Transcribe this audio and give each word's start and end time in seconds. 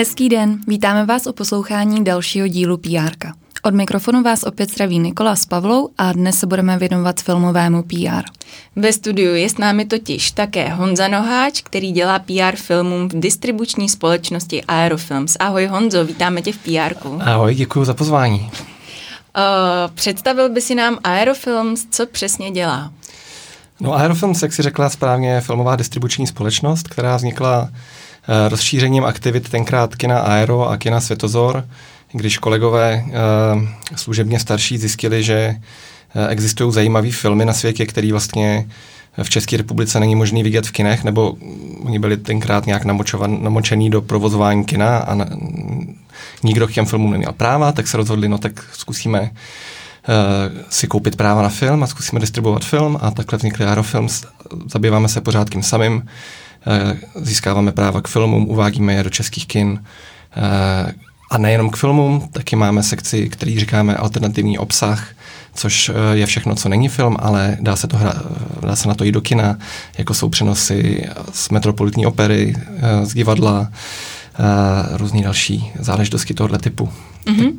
Hezký 0.00 0.28
den, 0.28 0.58
vítáme 0.68 1.06
vás 1.06 1.26
o 1.26 1.32
poslouchání 1.32 2.04
dalšího 2.04 2.48
dílu 2.48 2.76
PR. 2.76 3.28
Od 3.62 3.74
mikrofonu 3.74 4.22
vás 4.22 4.42
opět 4.42 4.70
zdraví 4.70 4.98
Nikola 4.98 5.36
s 5.36 5.46
Pavlou 5.46 5.88
a 5.98 6.12
dnes 6.12 6.38
se 6.38 6.46
budeme 6.46 6.78
věnovat 6.78 7.20
filmovému 7.20 7.82
PR. 7.82 8.24
Ve 8.76 8.92
studiu 8.92 9.34
je 9.34 9.48
s 9.48 9.58
námi 9.58 9.84
totiž 9.84 10.30
také 10.30 10.68
Honza 10.68 11.08
Noháč, 11.08 11.62
který 11.62 11.92
dělá 11.92 12.18
PR 12.18 12.56
filmům 12.56 13.08
v 13.08 13.20
distribuční 13.20 13.88
společnosti 13.88 14.64
Aerofilms. 14.64 15.36
Ahoj 15.40 15.66
Honzo, 15.66 16.04
vítáme 16.04 16.42
tě 16.42 16.52
v 16.52 16.58
PR. 16.58 16.94
Ahoj, 17.20 17.54
děkuji 17.54 17.84
za 17.84 17.94
pozvání. 17.94 18.40
Uh, 18.40 19.94
představil 19.94 20.48
by 20.48 20.60
si 20.60 20.74
nám 20.74 20.98
Aerofilms, 21.04 21.86
co 21.90 22.06
přesně 22.06 22.50
dělá? 22.50 22.92
No 23.80 23.94
Aerofilms, 23.94 24.42
jak 24.42 24.52
si 24.52 24.62
řekla 24.62 24.90
správně, 24.90 25.30
je 25.30 25.40
filmová 25.40 25.76
distribuční 25.76 26.26
společnost, 26.26 26.88
která 26.88 27.16
vznikla 27.16 27.70
rozšířením 28.48 29.04
aktivit 29.04 29.48
tenkrát 29.48 29.96
kina 29.96 30.18
Aero 30.18 30.68
a 30.68 30.76
kina 30.76 31.00
Světozor, 31.00 31.64
když 32.12 32.38
kolegové 32.38 33.04
uh, 33.06 33.62
služebně 33.96 34.40
starší 34.40 34.78
zjistili, 34.78 35.22
že 35.22 35.54
uh, 36.14 36.26
existují 36.28 36.72
zajímavé 36.72 37.10
filmy 37.10 37.44
na 37.44 37.52
světě, 37.52 37.86
který 37.86 38.12
vlastně 38.12 38.66
v 39.22 39.30
České 39.30 39.56
republice 39.56 40.00
není 40.00 40.14
možný 40.16 40.42
vidět 40.42 40.66
v 40.66 40.70
kinech, 40.70 41.04
nebo 41.04 41.36
oni 41.82 41.98
byli 41.98 42.16
tenkrát 42.16 42.66
nějak 42.66 42.84
namočovan, 42.84 43.42
namočený 43.42 43.90
do 43.90 44.02
provozování 44.02 44.64
kina 44.64 44.98
a 44.98 45.14
na, 45.14 45.26
nikdo 46.42 46.68
k 46.68 46.72
těm 46.72 46.86
filmům 46.86 47.10
neměl 47.10 47.32
práva, 47.32 47.72
tak 47.72 47.88
se 47.88 47.96
rozhodli, 47.96 48.28
no 48.28 48.38
tak 48.38 48.64
zkusíme 48.72 49.20
uh, 49.20 49.28
si 50.68 50.86
koupit 50.86 51.16
práva 51.16 51.42
na 51.42 51.48
film 51.48 51.82
a 51.82 51.86
zkusíme 51.86 52.20
distribuovat 52.20 52.64
film 52.64 52.98
a 53.00 53.10
takhle 53.10 53.36
vznikly 53.36 53.66
Aerofilms. 53.66 54.24
Zabýváme 54.66 55.08
se 55.08 55.20
pořád 55.20 55.50
tím 55.50 55.62
samým, 55.62 56.02
získáváme 57.14 57.72
práva 57.72 58.02
k 58.02 58.08
filmům, 58.08 58.48
uvádíme 58.48 58.94
je 58.94 59.02
do 59.02 59.10
českých 59.10 59.46
kin, 59.46 59.70
uh, 59.70 60.92
a 61.30 61.38
nejenom 61.38 61.70
k 61.70 61.76
filmům, 61.76 62.28
taky 62.32 62.56
máme 62.56 62.82
sekci, 62.82 63.28
který 63.28 63.60
říkáme 63.60 63.96
alternativní 63.96 64.58
obsah, 64.58 65.08
což 65.54 65.88
eh, 65.88 65.92
je 66.16 66.26
všechno, 66.26 66.54
co 66.54 66.68
není 66.68 66.88
film, 66.88 67.16
ale 67.20 67.56
dá 67.60 67.76
se, 67.76 67.86
to 67.86 67.96
hra, 67.96 68.22
dá 68.60 68.76
se 68.76 68.88
na 68.88 68.94
to 68.94 69.04
jít 69.04 69.12
do 69.12 69.20
kina, 69.20 69.58
jako 69.98 70.14
jsou 70.14 70.28
přenosy 70.28 71.08
z 71.32 71.50
metropolitní 71.50 72.06
opery, 72.06 72.54
eh, 72.56 73.06
z 73.06 73.14
divadla, 73.14 73.68
eh, 73.72 74.96
různé 74.96 75.22
další 75.22 75.72
záležitosti 75.78 76.34
tohoto 76.34 76.58
typu. 76.58 76.88
Mm-hmm. 77.26 77.58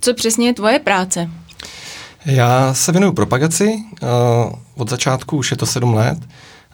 Co 0.00 0.14
přesně 0.14 0.46
je 0.46 0.54
tvoje 0.54 0.78
práce? 0.78 1.30
Já 2.24 2.74
se 2.74 2.92
věnuju 2.92 3.12
propagaci, 3.12 3.84
od 4.74 4.90
začátku 4.90 5.36
už 5.36 5.50
je 5.50 5.56
to 5.56 5.66
sedm 5.66 5.94
let 5.94 6.18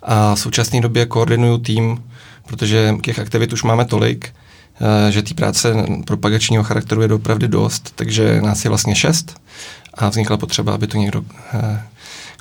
a 0.06 0.34
v 0.34 0.40
současné 0.40 0.80
době 0.80 1.06
koordinuju 1.06 1.58
tým, 1.58 2.04
protože 2.46 2.94
těch 3.02 3.18
aktivit 3.18 3.52
už 3.52 3.62
máme 3.62 3.84
tolik, 3.84 4.32
Eh, 4.80 5.12
že 5.12 5.22
té 5.22 5.34
práce 5.34 5.74
propagačního 6.04 6.64
charakteru 6.64 7.02
je 7.02 7.12
opravdu 7.12 7.46
dost, 7.46 7.92
takže 7.94 8.40
nás 8.40 8.64
je 8.64 8.68
vlastně 8.68 8.94
šest 8.94 9.40
a 9.94 10.08
vznikla 10.08 10.36
potřeba, 10.36 10.74
aby 10.74 10.86
to 10.86 10.96
někdo 10.96 11.24
eh, 11.54 11.82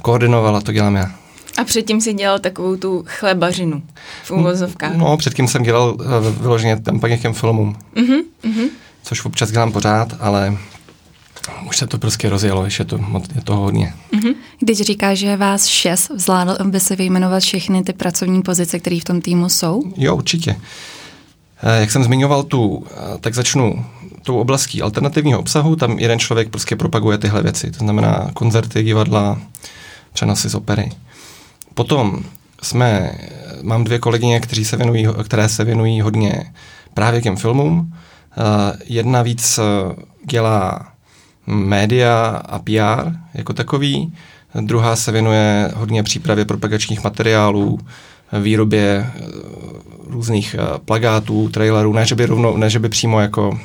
koordinoval 0.02 0.55
a 0.55 0.61
to 0.61 0.71
dělám 0.71 0.95
já. 0.95 1.11
A 1.58 1.63
předtím 1.63 2.02
si 2.02 2.13
dělal 2.13 2.39
takovou 2.39 2.75
tu 2.75 3.03
chlebařinu 3.08 3.83
v 4.23 4.31
úvozovkách. 4.31 4.95
No, 4.95 5.17
předtím 5.17 5.47
jsem 5.47 5.63
dělal 5.63 5.95
uh, 5.99 6.41
vyloženě 6.41 6.75
kampaně 6.75 7.17
k 7.17 7.21
těm 7.21 7.33
filmům. 7.33 7.75
Uh-huh, 7.95 8.23
uh-huh. 8.43 8.69
Což 9.03 9.25
občas 9.25 9.52
dělám 9.52 9.71
pořád, 9.71 10.13
ale 10.19 10.58
už 11.68 11.78
se 11.78 11.88
to 11.88 11.98
prostě 11.98 12.30
rozjelo, 12.30 12.66
ještě 12.66 12.82
je 12.82 12.86
to, 12.86 13.00
je 13.36 13.42
to 13.44 13.56
hodně. 13.56 13.94
Uh-huh. 14.14 14.36
Když 14.60 14.82
říkáš, 14.82 15.18
že 15.18 15.38
vás 15.38 15.66
šest, 15.66 16.12
zvládl 16.16 16.58
by 16.64 16.80
se 16.80 16.96
vyjmenovat 16.96 17.44
všechny 17.44 17.84
ty 17.84 17.94
pracovní 17.94 18.42
pozice, 18.42 18.80
které 18.80 19.00
v 19.00 19.04
tom 19.04 19.22
týmu 19.22 19.50
jsou? 19.50 19.84
Jo, 19.98 20.16
určitě. 20.16 20.56
Eh, 21.64 21.80
jak 21.80 21.92
jsem 21.92 22.04
zmiňoval 22.04 22.44
tu, 22.44 22.86
eh, 22.92 23.18
tak 23.20 23.34
začnu 23.34 23.86
tou 24.23 24.39
oblastí 24.39 24.82
alternativního 24.82 25.39
obsahu. 25.39 25.76
Tam 25.76 26.00
jeden 26.00 26.20
člověk 26.20 26.50
prostě 26.50 26.76
propaguje 26.76 27.17
tyhle 27.17 27.44
věci, 27.44 27.72
to 27.72 27.78
znamená 27.78 28.30
koncerty, 28.34 28.84
divadla, 28.84 29.42
přenosy 30.14 30.50
z 30.50 30.55
opery. 30.55 30.92
Potom 31.73 32.23
jsme, 32.61 33.11
mám 33.61 33.84
dvě 33.84 34.00
kolegyně, 34.00 34.39
kteří 34.39 34.66
se 34.66 34.78
věnují, 34.78 35.08
které 35.23 35.50
se 35.50 35.64
věnují 35.64 36.02
hodně 36.02 36.54
právě 36.94 37.22
těm 37.22 37.36
filmům. 37.36 37.94
Eh, 38.32 38.78
jedna 38.86 39.22
víc 39.22 39.60
dělá 40.26 40.95
média 41.48 42.42
a 42.45 42.60
PR 42.60 43.11
jako 43.33 43.54
takový, 43.54 44.14
druhá 44.61 44.95
se 44.95 45.11
věnuje 45.11 45.72
hodně 45.76 46.04
přípravě 46.04 46.45
propagačních 46.45 47.04
materiálů, 47.04 47.80
výrobě 48.42 49.08
eh, 49.08 49.22
různých 50.08 50.55
uh, 50.60 50.78
plagátů, 50.78 51.50
trailerů, 51.50 51.94
ne 51.94 52.05
že 52.05 52.16
by, 52.16 52.26
rovno, 52.26 52.58
ne, 52.58 52.70
že 52.70 52.80
by 52.80 52.89
přímo 52.89 53.20
jako 53.20 53.50
uh, 53.50 53.58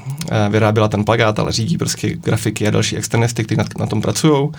vyráběla 0.49 0.89
ten 0.89 1.05
plagát, 1.05 1.39
ale 1.39 1.53
řídí 1.53 1.79
prostě 1.79 2.09
grafiky 2.09 2.69
a 2.69 2.71
další 2.71 2.97
externisty, 2.97 3.45
kteří 3.45 3.59
na, 3.59 3.65
na 3.79 3.87
tom 3.87 4.01
pracují. 4.01 4.51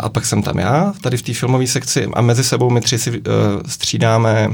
A 0.00 0.08
pak 0.08 0.26
jsem 0.26 0.42
tam 0.42 0.58
já, 0.58 0.92
tady 1.00 1.16
v 1.16 1.22
té 1.22 1.34
filmové 1.34 1.66
sekci. 1.66 2.08
A 2.12 2.20
mezi 2.20 2.44
sebou 2.44 2.70
my 2.70 2.80
tři 2.80 2.98
si 2.98 3.22
střídáme 3.66 4.48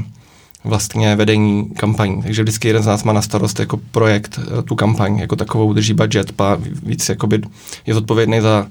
vlastně 0.63 1.15
vedení 1.15 1.65
kampaní. 1.65 2.21
Takže 2.23 2.43
vždycky 2.43 2.67
jeden 2.67 2.83
z 2.83 2.85
nás 2.85 3.03
má 3.03 3.13
na 3.13 3.21
starost 3.21 3.59
jako 3.59 3.77
projekt, 3.77 4.39
tu 4.65 4.75
kampaň, 4.75 5.17
jako 5.17 5.35
takovou 5.35 5.73
drží 5.73 5.93
budget, 5.93 6.31
pá, 6.31 6.57
víc 6.83 7.09
jakoby 7.09 7.41
je 7.85 7.93
zodpovědný 7.93 8.41
za 8.41 8.67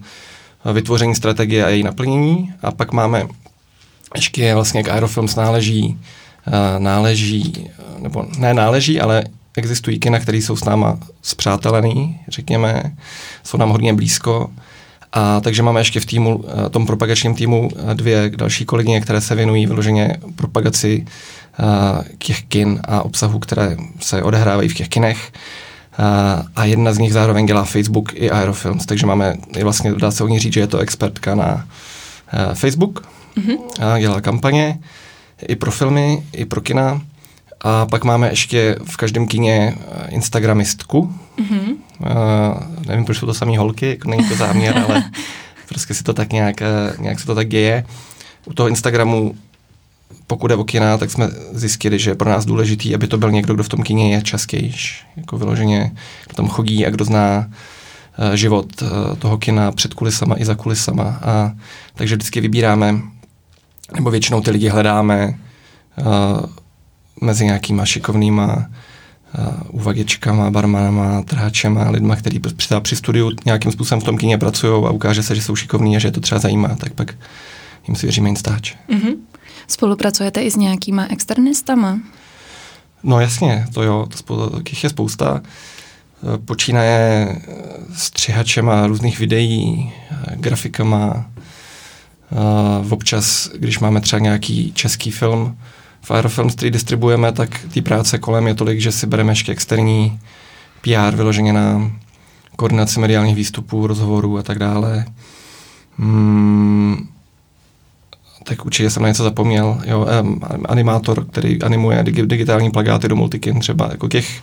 vytvoření 0.72 1.14
strategie 1.14 1.64
a 1.64 1.68
její 1.68 1.82
naplnění. 1.82 2.52
A 2.62 2.70
pak 2.70 2.92
máme 2.92 3.26
ještě 4.14 4.54
vlastně 4.54 4.82
k 4.82 4.88
Aerofilms 4.88 5.36
náleží, 5.36 5.98
uh, 6.46 6.82
náleží, 6.82 7.70
nebo 7.98 8.26
ne 8.38 8.54
náleží, 8.54 9.00
ale 9.00 9.24
existují 9.56 9.98
kina, 9.98 10.18
které 10.18 10.38
jsou 10.38 10.56
s 10.56 10.64
náma 10.64 10.98
zpřátelený, 11.22 12.20
řekněme, 12.28 12.96
jsou 13.44 13.56
nám 13.58 13.70
hodně 13.70 13.94
blízko. 13.94 14.50
A 15.12 15.40
takže 15.40 15.62
máme 15.62 15.80
ještě 15.80 16.00
v 16.00 16.06
týmu, 16.06 16.44
eh, 16.66 16.70
tom 16.70 16.86
propagačním 16.86 17.34
týmu 17.34 17.70
eh, 17.72 17.94
dvě 17.94 18.30
další 18.36 18.64
kolegyně, 18.64 19.00
které 19.00 19.20
se 19.20 19.34
věnují 19.34 19.66
vyloženě 19.66 20.16
propagaci 20.36 21.06
uh, 21.58 22.04
těch 22.18 22.42
kin 22.42 22.80
a 22.84 23.02
obsahu, 23.02 23.38
které 23.38 23.76
se 24.00 24.22
odehrávají 24.22 24.68
v 24.68 24.74
těch 24.74 24.88
kinech. 24.88 25.32
A 26.56 26.64
jedna 26.64 26.92
z 26.92 26.98
nich 26.98 27.12
zároveň 27.12 27.46
dělá 27.46 27.64
Facebook 27.64 28.12
i 28.14 28.30
Aerofilms, 28.30 28.86
takže 28.86 29.06
máme, 29.06 29.34
vlastně 29.62 29.92
dá 29.92 30.10
se 30.10 30.24
o 30.24 30.28
ní 30.28 30.38
říct, 30.38 30.52
že 30.52 30.60
je 30.60 30.66
to 30.66 30.78
expertka 30.78 31.34
na 31.34 31.66
Facebook, 32.54 33.02
Mm-hmm. 33.36 33.58
A 33.80 33.98
dělá 33.98 34.20
kampaně 34.20 34.78
i 35.48 35.56
pro 35.56 35.70
filmy, 35.70 36.22
i 36.32 36.44
pro 36.44 36.60
kina. 36.60 37.00
A 37.60 37.86
pak 37.86 38.04
máme 38.04 38.30
ještě 38.30 38.76
v 38.84 38.96
každém 38.96 39.26
kině 39.26 39.74
eh, 39.78 40.10
instagramistku. 40.10 41.14
Mm-hmm. 41.38 41.76
Uh, 42.00 42.86
nevím, 42.86 43.04
proč 43.04 43.18
jsou 43.18 43.26
to 43.26 43.34
samý 43.34 43.56
holky, 43.56 43.88
jako 43.88 44.10
není 44.10 44.28
to 44.28 44.34
záměr, 44.34 44.78
ale 44.88 45.10
prostě 45.68 45.94
si 45.94 46.02
to 46.02 46.14
tak 46.14 46.32
nějak, 46.32 46.62
eh, 46.62 46.66
nějak 46.98 47.20
se 47.20 47.26
to 47.26 47.34
tak 47.34 47.48
děje. 47.48 47.84
U 48.46 48.52
toho 48.52 48.68
Instagramu, 48.68 49.34
pokud 50.26 50.50
je 50.50 50.56
o 50.56 50.64
kina, 50.64 50.98
tak 50.98 51.10
jsme 51.10 51.28
zjistili, 51.52 51.98
že 51.98 52.10
je 52.10 52.14
pro 52.14 52.30
nás 52.30 52.44
důležitý, 52.44 52.94
aby 52.94 53.06
to 53.06 53.18
byl 53.18 53.30
někdo, 53.30 53.54
kdo 53.54 53.62
v 53.62 53.68
tom 53.68 53.82
kině 53.82 54.14
je 54.14 54.22
častější. 54.22 55.04
Jako 55.16 55.38
vyloženě, 55.38 55.92
kdo 56.26 56.34
tam 56.34 56.48
chodí 56.48 56.86
a 56.86 56.90
kdo 56.90 57.04
zná 57.04 57.46
uh, 58.18 58.34
život 58.34 58.82
uh, 58.82 58.88
toho 59.18 59.38
kina 59.38 59.72
před 59.72 59.94
kulisama 59.94 60.34
i 60.38 60.44
za 60.44 60.54
kulisama. 60.54 61.20
A, 61.22 61.52
takže 61.94 62.16
vždycky 62.16 62.40
vybíráme 62.40 63.00
nebo 63.94 64.10
většinou 64.10 64.40
ty 64.40 64.50
lidi 64.50 64.68
hledáme 64.68 65.38
uh, 65.98 66.46
mezi 67.20 67.44
nějakýma 67.44 67.84
šikovnýma 67.84 68.56
uh, 68.56 69.44
uvaděčkama, 69.70 70.50
barmanama, 70.50 71.22
trhačema, 71.22 71.90
lidma, 71.90 72.16
kteří 72.16 72.38
při, 72.38 72.74
při 72.80 72.96
studiu 72.96 73.30
nějakým 73.44 73.72
způsobem 73.72 74.00
v 74.00 74.04
tom 74.04 74.18
kyně 74.18 74.38
pracují 74.38 74.84
a 74.84 74.90
ukáže 74.90 75.22
se, 75.22 75.34
že 75.34 75.42
jsou 75.42 75.56
šikovní 75.56 75.96
a 75.96 75.98
že 75.98 76.08
je 76.08 76.12
to 76.12 76.20
třeba 76.20 76.38
zajímá, 76.38 76.68
tak 76.68 76.92
pak 76.92 77.14
jim 77.88 77.96
si 77.96 78.06
věříme 78.06 78.28
Instač. 78.28 78.74
Mm-hmm. 78.88 79.16
Spolupracujete 79.68 80.42
i 80.42 80.50
s 80.50 80.56
nějakýma 80.56 81.06
externistama? 81.10 81.98
No 83.02 83.20
jasně, 83.20 83.66
to 83.74 83.82
jo, 83.82 84.06
to 84.24 84.60
těch 84.60 84.84
je 84.84 84.90
spousta. 84.90 85.40
Eh, 85.42 86.38
počínaje 86.38 87.36
střihačema 87.94 88.86
různých 88.86 89.18
videí, 89.18 89.92
grafikama, 90.36 91.26
Uh, 92.30 92.92
občas, 92.92 93.50
když 93.54 93.78
máme 93.78 94.00
třeba 94.00 94.20
nějaký 94.20 94.72
český 94.72 95.10
film 95.10 95.58
v 96.06 96.10
Aerofilm, 96.10 96.50
který 96.50 96.70
distribuujeme, 96.70 97.32
tak 97.32 97.60
ty 97.72 97.82
práce 97.82 98.18
kolem 98.18 98.46
je 98.46 98.54
tolik, 98.54 98.80
že 98.80 98.92
si 98.92 99.06
bereme 99.06 99.32
ještě 99.32 99.52
externí 99.52 100.20
PR 100.80 101.16
vyloženě 101.16 101.52
na 101.52 101.90
koordinaci 102.56 103.00
mediálních 103.00 103.36
výstupů, 103.36 103.86
rozhovorů 103.86 104.38
a 104.38 104.42
tak 104.42 104.58
dále. 104.58 105.04
Hmm, 105.98 107.08
tak 108.44 108.66
určitě 108.66 108.90
jsem 108.90 109.02
na 109.02 109.08
něco 109.08 109.22
zapomněl. 109.22 109.82
Jo, 109.86 110.06
um, 110.22 110.40
animátor, 110.68 111.24
který 111.24 111.62
animuje 111.62 112.02
dig- 112.02 112.26
digitální 112.26 112.70
plagáty 112.70 113.08
do 113.08 113.16
multikin 113.16 113.60
třeba. 113.60 113.88
Jako 113.90 114.08
těch 114.08 114.42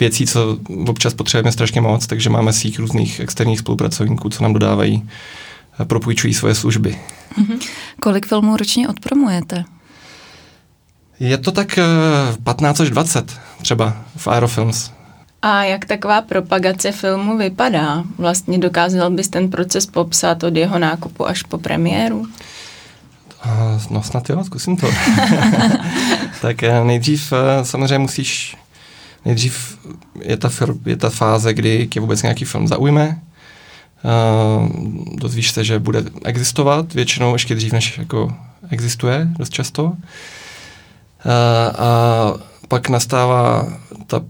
věcí, 0.00 0.26
co 0.26 0.58
občas 0.86 1.14
potřebujeme 1.14 1.52
strašně 1.52 1.80
moc, 1.80 2.06
takže 2.06 2.30
máme 2.30 2.52
síť 2.52 2.78
různých 2.78 3.20
externích 3.20 3.58
spolupracovníků, 3.58 4.28
co 4.28 4.42
nám 4.42 4.52
dodávají 4.52 5.08
propůjčují 5.84 6.34
svoje 6.34 6.54
služby. 6.54 6.98
Mm-hmm. 7.38 7.58
Kolik 8.00 8.26
filmů 8.26 8.56
ročně 8.56 8.88
odpromujete? 8.88 9.64
Je 11.20 11.38
to 11.38 11.52
tak 11.52 11.78
15 12.44 12.80
až 12.80 12.90
20 12.90 13.40
třeba 13.62 13.96
v 14.16 14.28
Aerofilms. 14.28 14.90
A 15.42 15.64
jak 15.64 15.84
taková 15.84 16.22
propagace 16.22 16.92
filmu 16.92 17.38
vypadá? 17.38 18.04
Vlastně 18.18 18.58
dokázal 18.58 19.10
bys 19.10 19.28
ten 19.28 19.50
proces 19.50 19.86
popsat 19.86 20.42
od 20.42 20.56
jeho 20.56 20.78
nákupu 20.78 21.26
až 21.26 21.42
po 21.42 21.58
premiéru? 21.58 22.26
No 23.90 24.02
snad 24.02 24.30
jo, 24.30 24.44
zkusím 24.44 24.76
to. 24.76 24.90
tak 26.42 26.56
nejdřív 26.84 27.32
samozřejmě 27.62 27.98
musíš, 27.98 28.56
nejdřív 29.24 29.78
je 30.22 30.36
ta, 30.36 30.50
je 30.86 30.96
ta 30.96 31.10
fáze, 31.10 31.54
kdy 31.54 31.86
tě 31.86 32.00
vůbec 32.00 32.22
nějaký 32.22 32.44
film 32.44 32.68
zaujme, 32.68 33.20
dozvíš 35.14 35.50
se, 35.50 35.64
že 35.64 35.78
bude 35.78 36.04
existovat, 36.24 36.94
většinou 36.94 37.32
ještě 37.32 37.54
dřív, 37.54 37.72
než 37.72 37.98
jako 37.98 38.34
existuje, 38.70 39.28
dost 39.38 39.52
často. 39.52 39.92
A 41.78 42.34
pak 42.68 42.88
nastává 42.88 43.68
ta, 44.06 44.20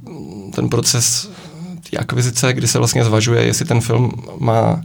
ten 0.54 0.68
proces 0.68 1.30
té 1.90 1.96
akvizice, 1.96 2.52
kdy 2.52 2.68
se 2.68 2.78
vlastně 2.78 3.04
zvažuje, 3.04 3.44
jestli 3.44 3.64
ten 3.64 3.80
film 3.80 4.12
má 4.38 4.82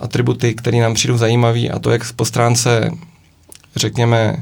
atributy, 0.00 0.54
které 0.54 0.80
nám 0.80 0.94
přijdou 0.94 1.18
zajímavé 1.18 1.68
a 1.68 1.78
to, 1.78 1.90
jak 1.90 2.12
po 2.12 2.24
stránce, 2.24 2.90
řekněme, 3.76 4.36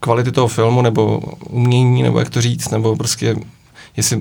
kvality 0.00 0.32
toho 0.32 0.48
filmu, 0.48 0.82
nebo 0.82 1.20
umění, 1.48 2.02
nebo 2.02 2.18
jak 2.18 2.30
to 2.30 2.40
říct, 2.40 2.70
nebo 2.70 2.96
prostě 2.96 3.36
jestli 3.96 4.20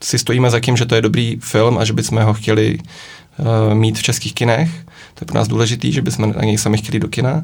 si 0.00 0.18
stojíme 0.18 0.50
za 0.50 0.60
tím, 0.60 0.76
že 0.76 0.86
to 0.86 0.94
je 0.94 1.02
dobrý 1.02 1.36
film 1.36 1.78
a 1.78 1.84
že 1.84 1.92
bychom 1.92 2.22
ho 2.22 2.34
chtěli 2.34 2.78
uh, 2.78 3.74
mít 3.74 3.98
v 3.98 4.02
českých 4.02 4.34
kinech. 4.34 4.70
To 5.14 5.22
je 5.22 5.26
pro 5.26 5.34
nás 5.34 5.48
důležitý, 5.48 5.92
že 5.92 6.02
bychom 6.02 6.34
na 6.36 6.44
něj 6.44 6.58
sami 6.58 6.78
chtěli 6.78 6.98
do 6.98 7.08
kina. 7.08 7.32
Uh, 7.32 7.42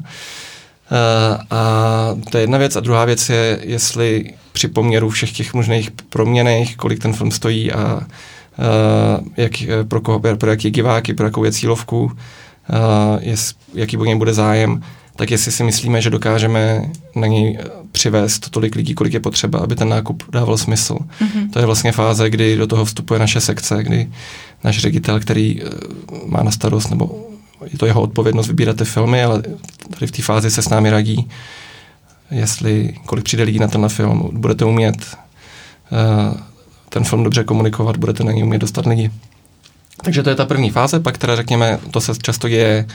a 1.49 2.15
to 2.31 2.37
je 2.37 2.43
jedna 2.43 2.57
věc. 2.57 2.75
A 2.75 2.79
druhá 2.79 3.05
věc 3.05 3.29
je, 3.29 3.59
jestli 3.63 4.33
při 4.51 4.67
poměru 4.67 5.09
všech 5.09 5.31
těch 5.31 5.53
možných 5.53 5.91
proměných, 5.91 6.77
kolik 6.77 6.99
ten 6.99 7.13
film 7.13 7.31
stojí 7.31 7.71
a 7.71 7.95
uh, 7.95 9.27
jak, 9.37 9.51
pro, 9.87 10.01
koho, 10.01 10.19
pro 10.19 10.49
jaký 10.49 10.71
diváky, 10.71 11.13
pro 11.13 11.25
jakou 11.25 11.43
je 11.43 11.51
cílovku, 11.51 12.11
jest, 13.19 13.57
jaký 13.73 13.97
o 13.97 14.05
něj 14.05 14.15
bude 14.15 14.33
zájem, 14.33 14.83
tak 15.15 15.31
jestli 15.31 15.51
si 15.51 15.63
myslíme, 15.63 16.01
že 16.01 16.09
dokážeme 16.09 16.81
na 17.15 17.27
něj 17.27 17.59
přivést 17.91 18.49
tolik 18.49 18.75
lidí, 18.75 18.93
kolik 18.93 19.13
je 19.13 19.19
potřeba, 19.19 19.59
aby 19.59 19.75
ten 19.75 19.89
nákup 19.89 20.23
dával 20.31 20.57
smysl. 20.57 20.93
Mm-hmm. 20.93 21.49
To 21.53 21.59
je 21.59 21.65
vlastně 21.65 21.91
fáze, 21.91 22.29
kdy 22.29 22.55
do 22.55 22.67
toho 22.67 22.85
vstupuje 22.85 23.19
naše 23.19 23.41
sekce, 23.41 23.83
kdy 23.83 24.09
náš 24.63 24.77
ředitel, 24.77 25.19
který 25.19 25.61
má 26.25 26.43
na 26.43 26.51
starost, 26.51 26.89
nebo 26.89 27.26
je 27.65 27.77
to 27.77 27.85
jeho 27.85 28.01
odpovědnost 28.01 28.47
vybírat 28.47 28.77
ty 28.77 28.85
filmy, 28.85 29.23
ale 29.23 29.41
tady 29.89 30.07
v 30.07 30.11
té 30.11 30.21
fázi 30.21 30.51
se 30.51 30.61
s 30.61 30.69
námi 30.69 30.89
radí, 30.89 31.29
jestli 32.31 32.95
kolik 33.05 33.25
přijde 33.25 33.43
lidí 33.43 33.59
na 33.59 33.67
ten 33.67 33.81
na 33.81 33.89
film, 33.89 34.29
budete 34.33 34.65
umět 34.65 35.17
uh, 35.91 36.37
ten 36.89 37.03
film 37.03 37.23
dobře 37.23 37.43
komunikovat, 37.43 37.97
budete 37.97 38.23
na 38.23 38.31
něj 38.31 38.43
umět 38.43 38.59
dostat 38.59 38.85
lidi. 38.85 39.11
Takže 40.03 40.23
to 40.23 40.29
je 40.29 40.35
ta 40.35 40.45
první 40.45 40.69
fáze, 40.69 40.99
pak 40.99 41.17
teda 41.17 41.35
řekněme, 41.35 41.79
to 41.91 42.01
se 42.01 42.13
často 42.21 42.49
děje 42.49 42.87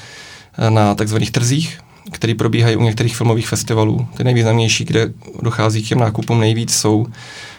eh, 0.59 0.71
na 0.71 0.95
takzvaných 0.95 1.31
trzích, 1.31 1.81
které 2.11 2.35
probíhají 2.35 2.77
u 2.77 2.83
některých 2.83 3.17
filmových 3.17 3.49
festivalů. 3.49 4.09
Ty 4.17 4.25
nejvýznamnější, 4.25 4.85
kde 4.85 5.13
dochází 5.43 5.83
k 5.83 5.89
těm 5.89 5.99
nákupům 5.99 6.41
nejvíc, 6.41 6.75
jsou, 6.75 7.07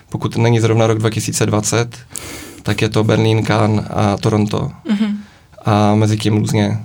pokud 0.10 0.38
není 0.38 0.60
zrovna 0.60 0.88
rok 0.88 0.98
2020, 0.98 1.98
tak 2.64 2.82
je 2.82 2.90
to 2.90 3.04
Berlín, 3.04 3.46
Cannes 3.46 3.86
a 3.90 4.18
Toronto. 4.18 4.72
Mm-hmm. 4.90 5.16
A 5.66 5.96
mezi 5.96 6.18
tím 6.18 6.38
různě 6.38 6.78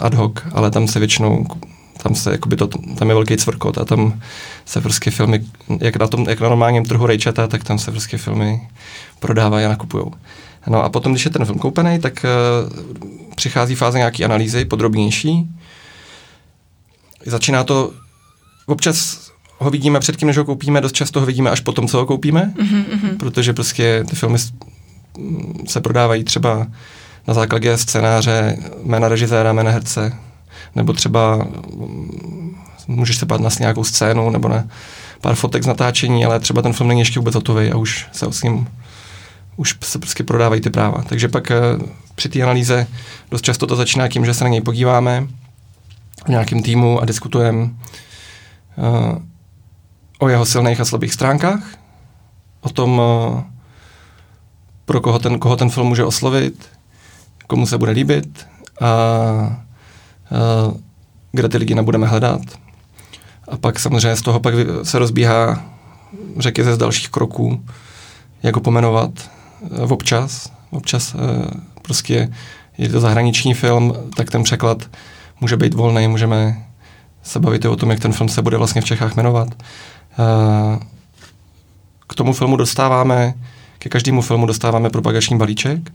ad 0.00 0.14
hoc, 0.14 0.32
ale 0.52 0.70
tam 0.70 0.88
se 0.88 0.98
většinou 0.98 1.46
tam 2.02 2.14
se, 2.14 2.30
jakoby 2.30 2.56
to, 2.56 2.66
tam 2.98 3.08
je 3.08 3.14
velký 3.14 3.36
cvrkot 3.36 3.78
a 3.78 3.84
tam 3.84 4.20
se 4.64 4.80
prostě 4.80 5.10
filmy, 5.10 5.44
jak 5.80 5.96
na, 5.96 6.06
tom, 6.06 6.26
jak 6.28 6.40
na 6.40 6.48
normálním 6.48 6.84
trhu 6.84 7.06
rejčata, 7.06 7.46
tak 7.46 7.64
tam 7.64 7.78
se 7.78 7.90
prostě 7.90 8.18
filmy 8.18 8.68
prodávají 9.20 9.66
a 9.66 9.68
nakupují. 9.68 10.04
No 10.66 10.84
a 10.84 10.88
potom, 10.88 11.12
když 11.12 11.24
je 11.24 11.30
ten 11.30 11.44
film 11.44 11.58
koupený, 11.58 11.98
tak 11.98 12.24
uh, 12.24 12.70
přichází 13.34 13.74
fáze 13.74 13.98
nějaký 13.98 14.24
analýzy 14.24 14.64
podrobnější, 14.64 15.48
Začíná 17.26 17.64
to, 17.64 17.92
občas 18.66 19.30
ho 19.58 19.70
vidíme 19.70 20.00
předtím, 20.00 20.28
než 20.28 20.38
ho 20.38 20.44
koupíme, 20.44 20.80
dost 20.80 20.92
často 20.92 21.20
ho 21.20 21.26
vidíme 21.26 21.50
až 21.50 21.60
potom, 21.60 21.88
co 21.88 21.98
ho 21.98 22.06
koupíme, 22.06 22.52
mm-hmm. 22.56 23.16
protože 23.16 23.52
prostě 23.52 24.04
ty 24.10 24.16
filmy 24.16 24.38
se 25.66 25.80
prodávají 25.80 26.24
třeba 26.24 26.66
na 27.26 27.34
základě 27.34 27.78
scénáře, 27.78 28.56
jména 28.84 29.08
režiséra, 29.08 29.52
jména 29.52 29.70
herce, 29.70 30.12
nebo 30.74 30.92
třeba 30.92 31.36
mm, 31.36 32.56
můžeš 32.86 33.16
se 33.16 33.26
pát 33.26 33.40
na 33.40 33.50
nějakou 33.60 33.84
scénu, 33.84 34.30
nebo 34.30 34.48
na 34.48 34.64
pár 35.20 35.34
fotek 35.34 35.62
z 35.62 35.66
natáčení, 35.66 36.24
ale 36.24 36.40
třeba 36.40 36.62
ten 36.62 36.72
film 36.72 36.88
není 36.88 37.00
ještě 37.00 37.20
vůbec 37.20 37.34
hotový 37.34 37.72
a 37.72 37.76
už 37.76 38.06
se 38.12 38.32
s 38.32 38.42
ním 38.42 38.68
už 39.56 39.76
se 39.82 39.98
prostě 39.98 40.24
prodávají 40.24 40.60
ty 40.60 40.70
práva. 40.70 41.02
Takže 41.02 41.28
pak 41.28 41.50
eh, 41.50 41.60
při 42.14 42.28
té 42.28 42.42
analýze 42.42 42.86
dost 43.30 43.42
často 43.42 43.66
to 43.66 43.76
začíná 43.76 44.08
tím, 44.08 44.24
že 44.24 44.34
se 44.34 44.44
na 44.44 44.50
něj 44.50 44.60
podíváme, 44.60 45.26
v 46.24 46.28
nějakém 46.28 46.62
týmu 46.62 47.00
a 47.00 47.04
diskutujeme 47.04 47.62
uh, 47.62 47.70
o 50.18 50.28
jeho 50.28 50.46
silných 50.46 50.80
a 50.80 50.84
slabých 50.84 51.12
stránkách, 51.12 51.62
o 52.60 52.68
tom, 52.68 52.98
uh, 52.98 53.42
pro 54.84 55.00
koho 55.00 55.18
ten, 55.18 55.38
koho 55.38 55.56
ten 55.56 55.70
film 55.70 55.86
může 55.86 56.04
oslovit, 56.04 56.68
komu 57.46 57.66
se 57.66 57.78
bude 57.78 57.92
líbit 57.92 58.46
a 58.80 59.66
uh, 60.66 60.76
kde 61.32 61.48
ty 61.48 61.58
lidi 61.58 61.74
nebudeme 61.74 62.06
hledat. 62.06 62.40
A 63.48 63.56
pak 63.56 63.80
samozřejmě 63.80 64.16
z 64.16 64.22
toho 64.22 64.40
pak 64.40 64.54
se 64.82 64.98
rozbíhá 64.98 65.64
řeky 66.38 66.64
z 66.64 66.78
dalších 66.78 67.08
kroků, 67.08 67.64
jak 68.42 68.54
ho 68.54 68.60
pomenovat 68.60 69.10
uh, 69.60 69.92
občas. 69.92 70.52
Občas 70.70 71.14
uh, 71.14 71.20
prostě 71.82 72.32
je 72.78 72.88
to 72.88 73.00
zahraniční 73.00 73.54
film, 73.54 73.94
tak 74.16 74.30
ten 74.30 74.42
překlad 74.42 74.90
může 75.40 75.56
být 75.56 75.74
volný, 75.74 76.08
můžeme 76.08 76.66
se 77.22 77.40
bavit 77.40 77.64
o 77.64 77.76
tom, 77.76 77.90
jak 77.90 78.00
ten 78.00 78.12
film 78.12 78.28
se 78.28 78.42
bude 78.42 78.56
vlastně 78.56 78.80
v 78.80 78.84
Čechách 78.84 79.16
jmenovat. 79.16 79.48
Eh, 80.18 80.78
k 82.06 82.14
tomu 82.14 82.32
filmu 82.32 82.56
dostáváme, 82.56 83.34
ke 83.78 83.88
každému 83.88 84.22
filmu 84.22 84.46
dostáváme 84.46 84.90
propagační 84.90 85.38
balíček, 85.38 85.78
eh, 85.88 85.92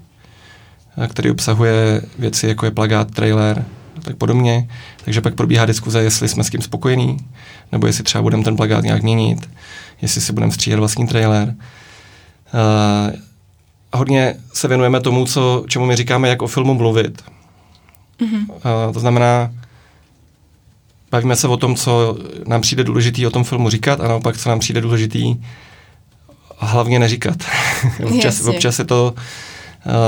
který 1.07 1.31
obsahuje 1.31 2.01
věci, 2.19 2.47
jako 2.47 2.65
je 2.65 2.71
plagát, 2.71 3.11
trailer 3.11 3.65
a 3.97 4.01
tak 4.01 4.15
podobně. 4.15 4.67
Takže 5.05 5.21
pak 5.21 5.35
probíhá 5.35 5.65
diskuze, 5.65 6.03
jestli 6.03 6.27
jsme 6.27 6.43
s 6.43 6.49
tím 6.49 6.61
spokojení, 6.61 7.17
nebo 7.71 7.88
jestli 7.88 8.03
třeba 8.03 8.21
budeme 8.21 8.43
ten 8.43 8.55
plagát 8.55 8.83
nějak 8.83 9.03
měnit, 9.03 9.50
jestli 10.01 10.21
si 10.21 10.33
budeme 10.33 10.51
stříhat 10.51 10.79
vlastní 10.79 11.07
trailer. 11.07 11.55
Uh, 12.53 13.19
hodně 13.93 14.36
se 14.53 14.67
věnujeme 14.67 15.01
tomu, 15.01 15.25
co, 15.25 15.65
čemu 15.67 15.86
my 15.86 15.95
říkáme, 15.95 16.29
jak 16.29 16.41
o 16.41 16.48
filmu 16.48 16.74
mluvit. 16.74 17.21
Mm-hmm. 18.21 18.50
Uh, 18.50 18.93
to 18.93 19.00
znamená, 19.00 19.51
bavíme 21.12 21.36
se 21.36 21.48
o 21.48 21.57
tom, 21.57 21.75
co 21.75 22.17
nám 22.48 22.62
přijde 22.62 22.83
důležitý 22.83 23.27
o 23.27 23.31
tom 23.31 23.43
filmu 23.43 23.69
říkat 23.69 24.01
a 24.01 24.07
naopak, 24.07 24.38
co 24.38 24.50
nám 24.50 24.60
přijde 24.60 24.81
důležitý 24.81 25.36
hlavně 26.57 27.00
neříkat. 27.00 27.38
občas, 28.03 28.41
občas 28.41 28.79
je 28.79 28.86
to 28.86 29.13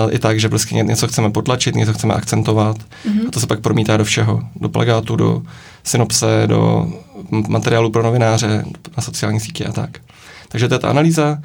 i 0.10 0.20
tak, 0.20 0.40
že 0.40 0.50
prostě 0.50 0.76
něco 0.76 1.08
chceme 1.08 1.32
potlačit, 1.32 1.76
něco 1.76 1.94
chceme 1.94 2.14
akcentovat 2.14 2.78
mm-hmm. 2.78 3.28
a 3.28 3.32
to 3.32 3.40
se 3.40 3.48
pak 3.48 3.60
promítá 3.60 3.98
do 3.98 4.04
všeho. 4.04 4.42
Do 4.56 4.70
plagátu, 4.70 5.16
do 5.16 5.42
synopse, 5.84 6.44
do 6.46 6.88
materiálu 7.48 7.90
pro 7.90 8.04
novináře, 8.04 8.66
na 8.98 9.04
sociální 9.04 9.40
sítě 9.40 9.66
a 9.66 9.72
tak. 9.72 9.98
Takže 10.50 10.68
to 10.68 10.76
je 10.76 10.80
ta 10.80 10.90
analýza. 10.90 11.38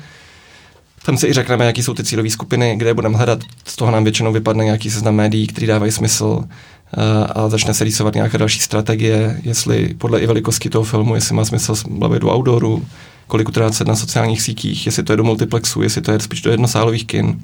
Tam 1.05 1.19
si 1.19 1.27
i 1.27 1.33
řekneme, 1.33 1.67
jaký 1.67 1.83
jsou 1.83 1.95
ty 1.95 2.05
cílové 2.05 2.31
skupiny, 2.31 2.77
kde 2.77 2.95
budeme 2.95 3.17
hledat. 3.17 3.41
Z 3.65 3.77
toho 3.77 3.91
nám 3.91 4.05
většinou 4.05 4.33
vypadne 4.33 4.65
nějaký 4.65 4.91
seznam 4.91 5.15
médií, 5.15 5.47
který 5.47 5.67
dávají 5.67 5.93
smysl 5.93 6.45
eh, 6.45 7.27
a 7.35 7.49
začne 7.49 7.75
se 7.75 7.85
rýsovat 7.85 8.15
nějaké 8.15 8.39
další 8.39 8.61
strategie, 8.61 9.41
jestli 9.43 9.95
podle 9.99 10.21
i 10.21 10.27
velikosti 10.27 10.71
toho 10.71 10.85
filmu, 10.85 11.15
jestli 11.15 11.35
má 11.35 11.45
smysl 11.45 11.75
bavit 11.89 12.23
do 12.23 12.35
outdooru, 12.35 12.87
kolik 13.27 13.49
utrácet 13.49 13.89
na 13.89 13.97
sociálních 13.97 14.43
sítích, 14.43 14.87
jestli 14.87 15.03
to 15.03 15.13
je 15.13 15.17
do 15.17 15.25
multiplexu, 15.25 15.83
jestli 15.83 16.03
to 16.03 16.13
je 16.13 16.21
spíš 16.21 16.43
do 16.43 16.51
jednosálových 16.51 17.07
kin. 17.07 17.43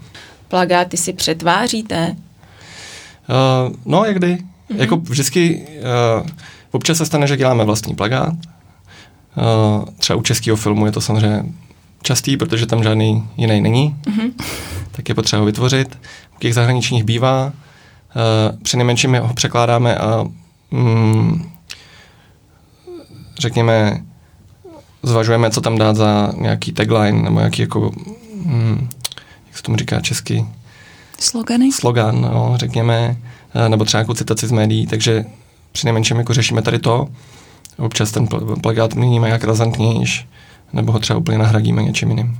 Plagáty 0.54 0.96
si 0.96 1.12
přetváříte? 1.12 2.16
Uh, 3.66 3.76
no, 3.84 4.04
jakdy. 4.04 4.34
Mm-hmm. 4.34 4.76
Jako 4.76 4.96
vždycky, 4.96 5.66
uh, 6.20 6.26
občas 6.70 6.98
se 6.98 7.06
stane, 7.06 7.26
že 7.26 7.36
děláme 7.36 7.64
vlastní 7.64 7.94
plagát. 7.94 8.32
Uh, 8.32 9.84
třeba 9.98 10.16
u 10.16 10.22
českého 10.22 10.56
filmu 10.56 10.86
je 10.86 10.92
to 10.92 11.00
samozřejmě 11.00 11.44
častý, 12.02 12.36
protože 12.36 12.66
tam 12.66 12.82
žádný 12.82 13.28
jiný 13.36 13.60
není, 13.60 13.96
mm-hmm. 14.02 14.32
tak 14.92 15.08
je 15.08 15.14
potřeba 15.14 15.40
ho 15.40 15.46
vytvořit. 15.46 15.98
U 16.36 16.38
těch 16.38 16.54
zahraničních 16.54 17.04
bývá, 17.04 17.46
uh, 17.46 18.60
při 18.62 18.76
nejmenším 18.76 19.14
ho 19.14 19.34
překládáme 19.34 19.96
a 19.96 20.24
mm, 20.70 21.50
řekněme, 23.38 24.04
zvažujeme, 25.02 25.50
co 25.50 25.60
tam 25.60 25.78
dát 25.78 25.96
za 25.96 26.32
nějaký 26.36 26.72
tagline, 26.72 27.22
nebo 27.22 27.38
nějaký 27.38 27.62
jako, 27.62 27.92
mm, 28.44 28.88
tomu 29.64 29.76
říká 29.76 30.00
česky? 30.00 30.46
Slogany? 31.20 31.72
Slogan, 31.72 32.20
no, 32.20 32.52
řekněme, 32.56 33.16
uh, 33.54 33.68
nebo 33.68 33.84
třeba 33.84 34.00
nějakou 34.00 34.14
citaci 34.14 34.46
z 34.46 34.52
médií, 34.52 34.86
takže 34.86 35.24
při 35.72 35.86
nejmenším 35.86 36.16
jako 36.16 36.34
řešíme 36.34 36.62
tady 36.62 36.78
to. 36.78 37.08
občas 37.78 38.10
ten 38.10 38.28
plagát 38.62 38.94
měníme 38.94 39.28
jak 39.28 39.44
razantnější, 39.44 40.28
nebo 40.72 40.92
ho 40.92 40.98
třeba 40.98 41.18
úplně 41.18 41.38
nahradíme 41.38 41.82
něčím 41.82 42.10
jiným. 42.10 42.38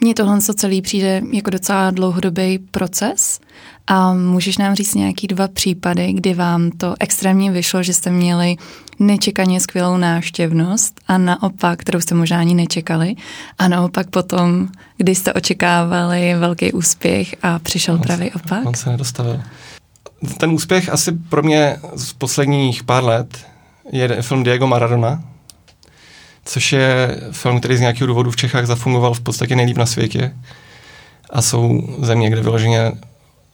Mně 0.00 0.14
tohle 0.14 0.40
co 0.40 0.54
celý 0.54 0.82
přijde 0.82 1.22
jako 1.32 1.50
docela 1.50 1.90
dlouhodobý 1.90 2.58
proces 2.58 3.40
a 3.86 4.14
můžeš 4.14 4.58
nám 4.58 4.74
říct 4.74 4.94
nějaký 4.94 5.26
dva 5.26 5.48
případy, 5.48 6.12
kdy 6.12 6.34
vám 6.34 6.70
to 6.70 6.94
extrémně 7.00 7.50
vyšlo, 7.50 7.82
že 7.82 7.94
jste 7.94 8.10
měli 8.10 8.56
nečekaně 8.98 9.60
skvělou 9.60 9.96
návštěvnost 9.96 11.00
a 11.08 11.18
naopak, 11.18 11.78
kterou 11.78 12.00
jste 12.00 12.14
možná 12.14 12.38
ani 12.38 12.54
nečekali 12.54 13.14
a 13.58 13.68
naopak 13.68 14.10
potom, 14.10 14.68
kdy 14.96 15.14
jste 15.14 15.32
očekávali 15.32 16.34
velký 16.34 16.72
úspěch 16.72 17.34
a 17.42 17.58
přišel 17.58 17.94
on 17.94 18.00
pravý 18.00 18.26
se, 18.26 18.34
opak? 18.34 18.66
On 18.66 18.74
se 18.74 18.90
nedostavil. 18.90 19.40
Ten 20.38 20.50
úspěch 20.50 20.88
asi 20.88 21.12
pro 21.12 21.42
mě 21.42 21.76
z 21.94 22.12
posledních 22.12 22.84
pár 22.84 23.04
let 23.04 23.46
je 23.92 24.22
film 24.22 24.42
Diego 24.42 24.66
Maradona, 24.66 25.22
což 26.44 26.72
je 26.72 27.20
film, 27.32 27.58
který 27.58 27.76
z 27.76 27.80
nějakého 27.80 28.06
důvodu 28.06 28.30
v 28.30 28.36
Čechách 28.36 28.66
zafungoval 28.66 29.14
v 29.14 29.20
podstatě 29.20 29.56
nejlíp 29.56 29.76
na 29.76 29.86
světě. 29.86 30.36
A 31.30 31.42
jsou 31.42 31.88
země, 31.98 32.30
kde 32.30 32.42
vyloženě 32.42 32.92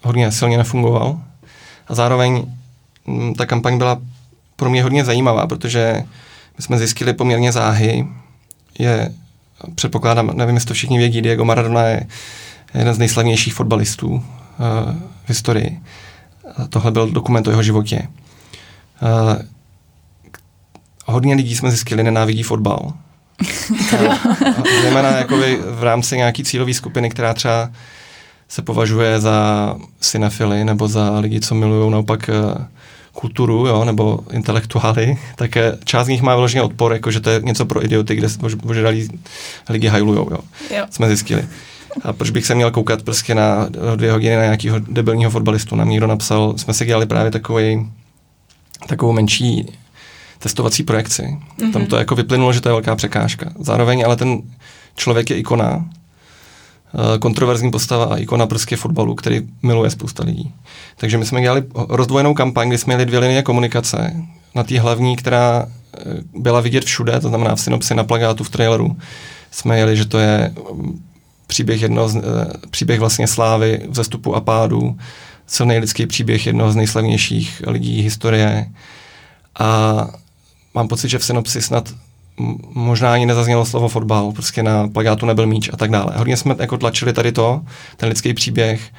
hodně 0.02 0.32
silně 0.32 0.58
nefungoval. 0.58 1.20
A 1.88 1.94
zároveň 1.94 2.46
mm, 3.06 3.34
ta 3.34 3.46
kampaň 3.46 3.78
byla 3.78 3.98
pro 4.56 4.70
mě 4.70 4.82
hodně 4.82 5.04
zajímavá, 5.04 5.46
protože 5.46 6.02
my 6.56 6.62
jsme 6.62 6.78
zjistili 6.78 7.12
poměrně 7.12 7.52
záhy. 7.52 8.06
Je, 8.78 9.12
předpokládám, 9.74 10.30
nevím, 10.34 10.54
jestli 10.54 10.68
to 10.68 10.74
všichni 10.74 10.98
vědí, 10.98 11.22
Diego 11.22 11.44
Maradona 11.44 11.82
je 11.82 12.06
jeden 12.74 12.94
z 12.94 12.98
nejslavnějších 12.98 13.54
fotbalistů 13.54 14.08
uh, 14.08 14.20
v 15.24 15.28
historii. 15.28 15.80
A 16.56 16.66
tohle 16.66 16.90
byl 16.90 17.10
dokument 17.10 17.46
o 17.46 17.50
jeho 17.50 17.62
životě. 17.62 18.08
Uh, 19.02 19.42
hodně 21.06 21.34
lidí 21.34 21.56
jsme 21.56 21.70
zjistili 21.70 22.02
nenávidí 22.02 22.42
fotbal. 22.42 22.92
Zejména 24.82 25.10
jakoby 25.16 25.58
v 25.70 25.82
rámci 25.82 26.16
nějaký 26.16 26.44
cílové 26.44 26.74
skupiny, 26.74 27.10
která 27.10 27.34
třeba 27.34 27.70
se 28.48 28.62
považuje 28.62 29.20
za 29.20 29.76
cinefily 30.00 30.64
nebo 30.64 30.88
za 30.88 31.18
lidi, 31.18 31.40
co 31.40 31.54
milují 31.54 31.90
naopak 31.90 32.28
eh, 32.28 32.66
kulturu, 33.14 33.66
jo, 33.66 33.84
nebo 33.84 34.20
intelektuály, 34.32 35.18
tak 35.36 35.56
eh, 35.56 35.78
část 35.84 36.06
z 36.06 36.08
nich 36.08 36.22
má 36.22 36.34
vyloženě 36.34 36.62
odpor, 36.62 36.92
jako 36.92 37.10
že 37.10 37.20
to 37.20 37.30
je 37.30 37.40
něco 37.42 37.66
pro 37.66 37.84
idioty, 37.84 38.14
kde 38.14 38.28
ožralí 38.64 39.08
lidi 39.68 39.86
hajlujou, 39.86 40.28
jo. 40.30 40.38
jo. 40.76 40.86
Jsme 40.90 41.06
zjistili. 41.06 41.44
A 42.02 42.12
proč 42.12 42.30
bych 42.30 42.46
se 42.46 42.54
měl 42.54 42.70
koukat 42.70 43.02
prostě 43.02 43.34
na 43.34 43.68
dvě 43.96 44.12
hodiny 44.12 44.36
na 44.36 44.42
nějakého 44.42 44.78
debilního 44.78 45.30
fotbalistu? 45.30 45.76
Nám 45.76 45.88
někdo 45.88 46.06
napsal, 46.06 46.54
jsme 46.56 46.74
si 46.74 46.86
dělali 46.86 47.06
právě 47.06 47.30
takový, 47.30 47.90
takovou 48.86 49.12
menší 49.12 49.72
testovací 50.38 50.82
projekci. 50.82 51.22
Mm-hmm. 51.22 51.72
Tam 51.72 51.86
to 51.86 51.96
jako 51.96 52.14
vyplynulo, 52.14 52.52
že 52.52 52.60
to 52.60 52.68
je 52.68 52.72
velká 52.72 52.96
překážka. 52.96 53.52
Zároveň 53.58 54.04
ale 54.06 54.16
ten 54.16 54.42
člověk 54.96 55.30
je 55.30 55.36
ikona, 55.36 55.84
kontroverzní 57.20 57.70
postava 57.70 58.04
a 58.04 58.16
ikona 58.16 58.46
prostě 58.46 58.76
fotbalu, 58.76 59.14
který 59.14 59.42
miluje 59.62 59.90
spousta 59.90 60.24
lidí. 60.24 60.54
Takže 60.96 61.18
my 61.18 61.26
jsme 61.26 61.40
dělali 61.40 61.62
rozdvojenou 61.88 62.34
kampaň, 62.34 62.68
kdy 62.68 62.78
jsme 62.78 62.94
měli 62.94 63.06
dvě 63.06 63.18
linie 63.18 63.42
komunikace. 63.42 64.14
Na 64.54 64.62
té 64.62 64.80
hlavní, 64.80 65.16
která 65.16 65.66
eh, 65.66 66.00
byla 66.34 66.60
vidět 66.60 66.84
všude, 66.84 67.20
to 67.20 67.28
znamená 67.28 67.54
v 67.54 67.60
synopsi, 67.60 67.94
na 67.94 68.04
plagátu, 68.04 68.44
v 68.44 68.50
traileru, 68.50 68.96
jsme 69.50 69.78
jeli, 69.78 69.96
že 69.96 70.04
to 70.04 70.18
je 70.18 70.54
mm, 70.72 71.04
příběh, 71.46 71.82
jedno 71.82 72.08
z, 72.08 72.16
eh, 72.16 72.20
příběh 72.70 73.00
vlastně 73.00 73.26
slávy, 73.26 73.80
vzestupu 73.88 74.34
a 74.34 74.40
pádu, 74.40 74.96
silný 75.46 75.78
lidský 75.78 76.06
příběh 76.06 76.46
jednoho 76.46 76.72
z 76.72 76.76
nejslavnějších 76.76 77.62
lidí 77.66 78.02
historie. 78.02 78.66
A 79.58 80.08
mám 80.74 80.88
pocit, 80.88 81.08
že 81.08 81.18
v 81.18 81.24
synopsi 81.24 81.62
snad 81.62 81.94
možná 82.74 83.12
ani 83.12 83.26
nezaznělo 83.26 83.64
slovo 83.64 83.88
fotbal, 83.88 84.32
prostě 84.32 84.62
na 84.62 84.88
plagátu 84.88 85.26
nebyl 85.26 85.46
míč 85.46 85.70
a 85.72 85.76
tak 85.76 85.90
dále. 85.90 86.12
Hodně 86.16 86.36
jsme 86.36 86.54
jako 86.58 86.78
tlačili 86.78 87.12
tady 87.12 87.32
to, 87.32 87.60
ten 87.96 88.08
lidský 88.08 88.34
příběh, 88.34 88.90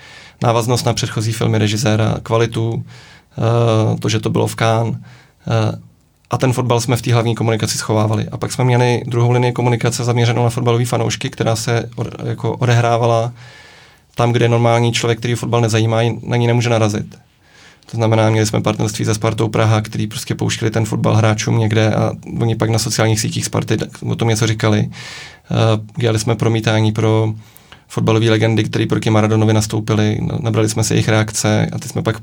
návaznost 0.44 0.86
na 0.86 0.94
předchozí 0.94 1.34
filmy 1.34 1.58
režiséra, 1.58 2.16
kvalitu, 2.24 2.72
uh, 2.74 4.00
to, 4.00 4.10
že 4.10 4.20
to 4.20 4.30
bylo 4.30 4.48
v 4.48 4.56
Cannes, 4.56 4.96
uh, 4.96 5.00
a 6.32 6.38
ten 6.38 6.54
fotbal 6.54 6.82
jsme 6.82 6.96
v 6.96 7.02
té 7.02 7.14
hlavní 7.14 7.36
komunikaci 7.36 7.78
schovávali. 7.78 8.28
A 8.32 8.38
pak 8.38 8.52
jsme 8.52 8.64
měli 8.64 9.02
druhou 9.08 9.32
linii 9.32 9.52
komunikace 9.52 10.04
zaměřenou 10.04 10.44
na 10.44 10.50
fotbalové 10.50 10.86
fanoušky, 10.86 11.30
která 11.30 11.56
se 11.56 11.90
od, 11.96 12.08
jako 12.24 12.58
odehrávala 12.58 13.34
tam, 14.16 14.32
kde 14.32 14.50
normální 14.50 14.94
člověk, 14.94 15.20
který 15.20 15.36
fotbal 15.36 15.62
nezajímá, 15.62 16.00
na 16.24 16.38
ní 16.38 16.48
nemůže 16.48 16.70
narazit. 16.70 17.16
To 17.92 17.98
znamená, 17.98 18.30
měli 18.30 18.46
jsme 18.46 18.62
partnerství 18.62 19.06
se 19.06 19.14
Spartou 19.14 19.48
Praha, 19.48 19.82
který 19.82 20.08
prostě 20.08 20.36
pouštěli 20.36 20.72
ten 20.72 20.86
fotbal 20.86 21.16
hráčům 21.16 21.60
někde 21.60 21.96
a 21.96 22.12
oni 22.40 22.56
pak 22.56 22.70
na 22.70 22.80
sociálních 22.80 23.20
sítích 23.20 23.46
Sparty 23.46 23.78
o 24.10 24.16
tom 24.16 24.28
něco 24.28 24.48
říkali. 24.48 24.90
Uh, 24.90 25.86
dělali 25.98 26.20
jsme 26.20 26.36
promítání 26.36 26.92
pro 26.92 27.34
fotbalové 27.88 28.30
legendy, 28.30 28.64
které 28.64 28.86
proti 28.86 29.10
Maradonovi 29.10 29.54
nastoupili, 29.54 30.20
nabrali 30.40 30.70
jsme 30.70 30.84
se 30.84 30.94
jejich 30.94 31.10
reakce 31.10 31.70
a 31.74 31.80
ty 31.80 31.88
jsme 31.88 32.02
pak 32.02 32.16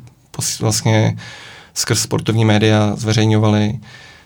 vlastně 0.60 1.16
skrz 1.74 2.02
sportovní 2.02 2.44
média 2.44 2.92
zveřejňovali. 2.96 3.80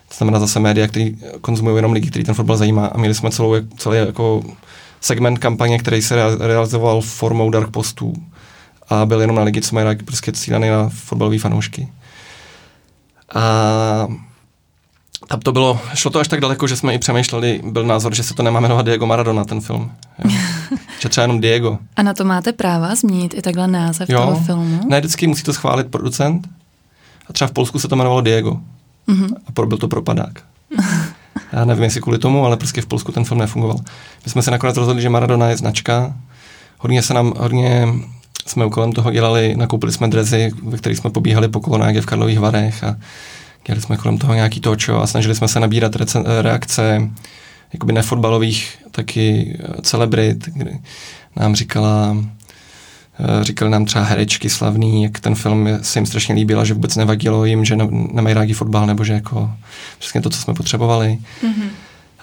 To 0.08 0.14
znamená 0.16 0.40
zase 0.40 0.60
média, 0.60 0.88
které 0.88 1.10
konzumují 1.40 1.76
jenom 1.76 1.92
lidi, 1.92 2.10
který 2.10 2.24
ten 2.24 2.34
fotbal 2.34 2.56
zajímá 2.56 2.86
a 2.86 2.98
měli 2.98 3.14
jsme 3.14 3.30
celou, 3.30 3.54
celý 3.76 3.98
jako 3.98 4.42
segment 5.00 5.38
kampaně, 5.38 5.78
který 5.78 6.02
se 6.02 6.16
realizoval 6.38 7.00
formou 7.00 7.50
dark 7.50 7.70
postů 7.70 8.14
a 8.88 9.06
byl 9.06 9.20
jenom 9.20 9.36
na 9.36 9.42
lidi, 9.42 9.62
co 9.62 9.74
mají 9.74 9.96
prostě 9.96 10.32
cílený 10.32 10.68
na 10.68 10.88
fotbalové 10.88 11.38
fanoušky. 11.38 11.88
A 13.34 14.06
tam 15.28 15.40
to 15.40 15.52
bylo, 15.52 15.80
šlo 15.94 16.10
to 16.10 16.20
až 16.20 16.28
tak 16.28 16.40
daleko, 16.40 16.66
že 16.66 16.76
jsme 16.76 16.94
i 16.94 16.98
přemýšleli, 16.98 17.60
byl 17.64 17.84
názor, 17.84 18.14
že 18.14 18.22
se 18.22 18.34
to 18.34 18.42
nemá 18.42 18.60
jmenovat 18.60 18.86
Diego 18.86 19.06
Maradona, 19.06 19.44
ten 19.44 19.60
film. 19.60 19.92
že 21.00 21.08
třeba 21.08 21.22
jenom 21.22 21.40
Diego. 21.40 21.78
A 21.96 22.02
na 22.02 22.14
to 22.14 22.24
máte 22.24 22.52
práva 22.52 22.94
změnit 22.94 23.34
i 23.34 23.42
takhle 23.42 23.66
název 23.66 24.10
jo. 24.10 24.20
toho 24.20 24.40
filmu? 24.40 24.80
Ne, 24.88 25.00
vždycky 25.00 25.26
musí 25.26 25.42
to 25.42 25.52
schválit 25.52 25.86
producent. 25.86 26.48
A 27.28 27.32
třeba 27.32 27.48
v 27.48 27.52
Polsku 27.52 27.78
se 27.78 27.88
to 27.88 27.94
jmenovalo 27.94 28.20
Diego. 28.20 28.60
Mm-hmm. 29.08 29.34
A 29.46 29.52
pro, 29.52 29.66
byl 29.66 29.78
to 29.78 29.88
propadák. 29.88 30.42
Já 31.52 31.64
nevím, 31.64 31.84
jestli 31.84 32.00
kvůli 32.00 32.18
tomu, 32.18 32.44
ale 32.44 32.56
prostě 32.56 32.80
v 32.82 32.86
Polsku 32.86 33.12
ten 33.12 33.24
film 33.24 33.40
nefungoval. 33.40 33.78
My 34.24 34.30
jsme 34.30 34.42
se 34.42 34.50
nakonec 34.50 34.76
rozhodli, 34.76 35.02
že 35.02 35.08
Maradona 35.08 35.48
je 35.48 35.56
značka. 35.56 36.14
Hodně 36.78 37.02
se 37.02 37.14
nám, 37.14 37.32
hodně 37.38 37.88
jsme 38.46 38.70
kolem 38.70 38.92
toho 38.92 39.10
dělali, 39.10 39.56
nakoupili 39.56 39.92
jsme 39.92 40.08
drezy, 40.08 40.50
ve 40.62 40.78
kterých 40.78 40.98
jsme 40.98 41.10
pobíhali 41.10 41.48
po 41.48 41.60
kolonách 41.60 41.96
v 41.96 42.06
Karlových 42.06 42.38
Varech 42.38 42.84
a 42.84 42.96
dělali 43.66 43.82
jsme 43.82 43.96
kolem 43.96 44.18
toho 44.18 44.34
nějaký 44.34 44.60
točo 44.60 45.02
a 45.02 45.06
snažili 45.06 45.34
jsme 45.34 45.48
se 45.48 45.60
nabírat 45.60 45.96
reakce 46.42 47.10
jakoby 47.72 47.92
nefotbalových 47.92 48.78
taky 48.90 49.56
eh, 49.60 49.82
celebrit, 49.82 50.44
kdy 50.46 50.78
nám 51.36 51.54
říkala 51.54 52.16
eh, 53.20 53.44
říkali 53.44 53.70
nám 53.70 53.84
třeba 53.84 54.04
herečky 54.04 54.50
slavný, 54.50 55.02
jak 55.02 55.20
ten 55.20 55.34
film 55.34 55.68
se 55.82 55.98
jim 55.98 56.06
strašně 56.06 56.34
líbil 56.34 56.60
a 56.60 56.64
že 56.64 56.74
vůbec 56.74 56.96
nevadilo 56.96 57.44
jim, 57.44 57.64
že 57.64 57.76
nemají 58.12 58.34
rádi 58.34 58.52
fotbal, 58.52 58.86
nebo 58.86 59.04
že 59.04 59.12
jako 59.12 59.50
přesně 59.98 60.20
to, 60.20 60.30
co 60.30 60.38
jsme 60.38 60.54
potřebovali. 60.54 61.18
Mm-hmm. 61.42 61.68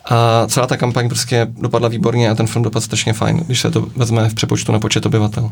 A 0.05 0.47
celá 0.47 0.67
ta 0.67 0.77
kampaň 0.77 1.07
prostě 1.07 1.47
dopadla 1.49 1.89
výborně 1.89 2.29
a 2.29 2.35
ten 2.35 2.47
film 2.47 2.63
dopadl 2.63 2.85
strašně 2.85 3.13
fajn, 3.13 3.37
když 3.37 3.61
se 3.61 3.71
to 3.71 3.87
vezme 3.95 4.29
v 4.29 4.33
přepočtu 4.33 4.71
na 4.71 4.79
počet 4.79 5.05
obyvatel. 5.05 5.51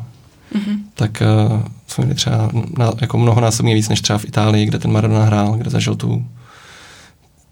Tak 1.02 1.24
uh, 1.52 1.62
jsme 1.88 2.04
měli 2.04 2.16
třeba 2.16 2.50
na, 2.78 2.92
jako 3.02 3.18
mnohonásobně 3.18 3.76
víc 3.76 3.90
než 3.90 4.02
třeba 4.02 4.20
v 4.20 4.26
Itálii, 4.26 4.66
kde 4.66 4.80
ten 4.80 4.92
Maradona 4.92 5.26
hrál, 5.26 5.54
kde 5.54 5.70
zažil 5.70 5.96
tu, 5.96 6.26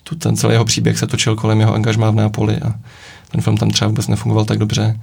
tu 0.03 0.15
ten 0.15 0.37
celý 0.37 0.53
jeho 0.53 0.65
příběh 0.65 0.99
se 0.99 1.07
točil 1.07 1.35
kolem 1.35 1.59
jeho 1.59 1.73
angažmá 1.73 2.11
v 2.11 2.15
Nápoli 2.15 2.57
a 2.57 2.73
ten 3.31 3.41
film 3.41 3.57
tam 3.57 3.69
třeba 3.69 3.87
vůbec 3.87 4.07
nefungoval 4.07 4.45
tak 4.45 4.57
dobře, 4.57 4.99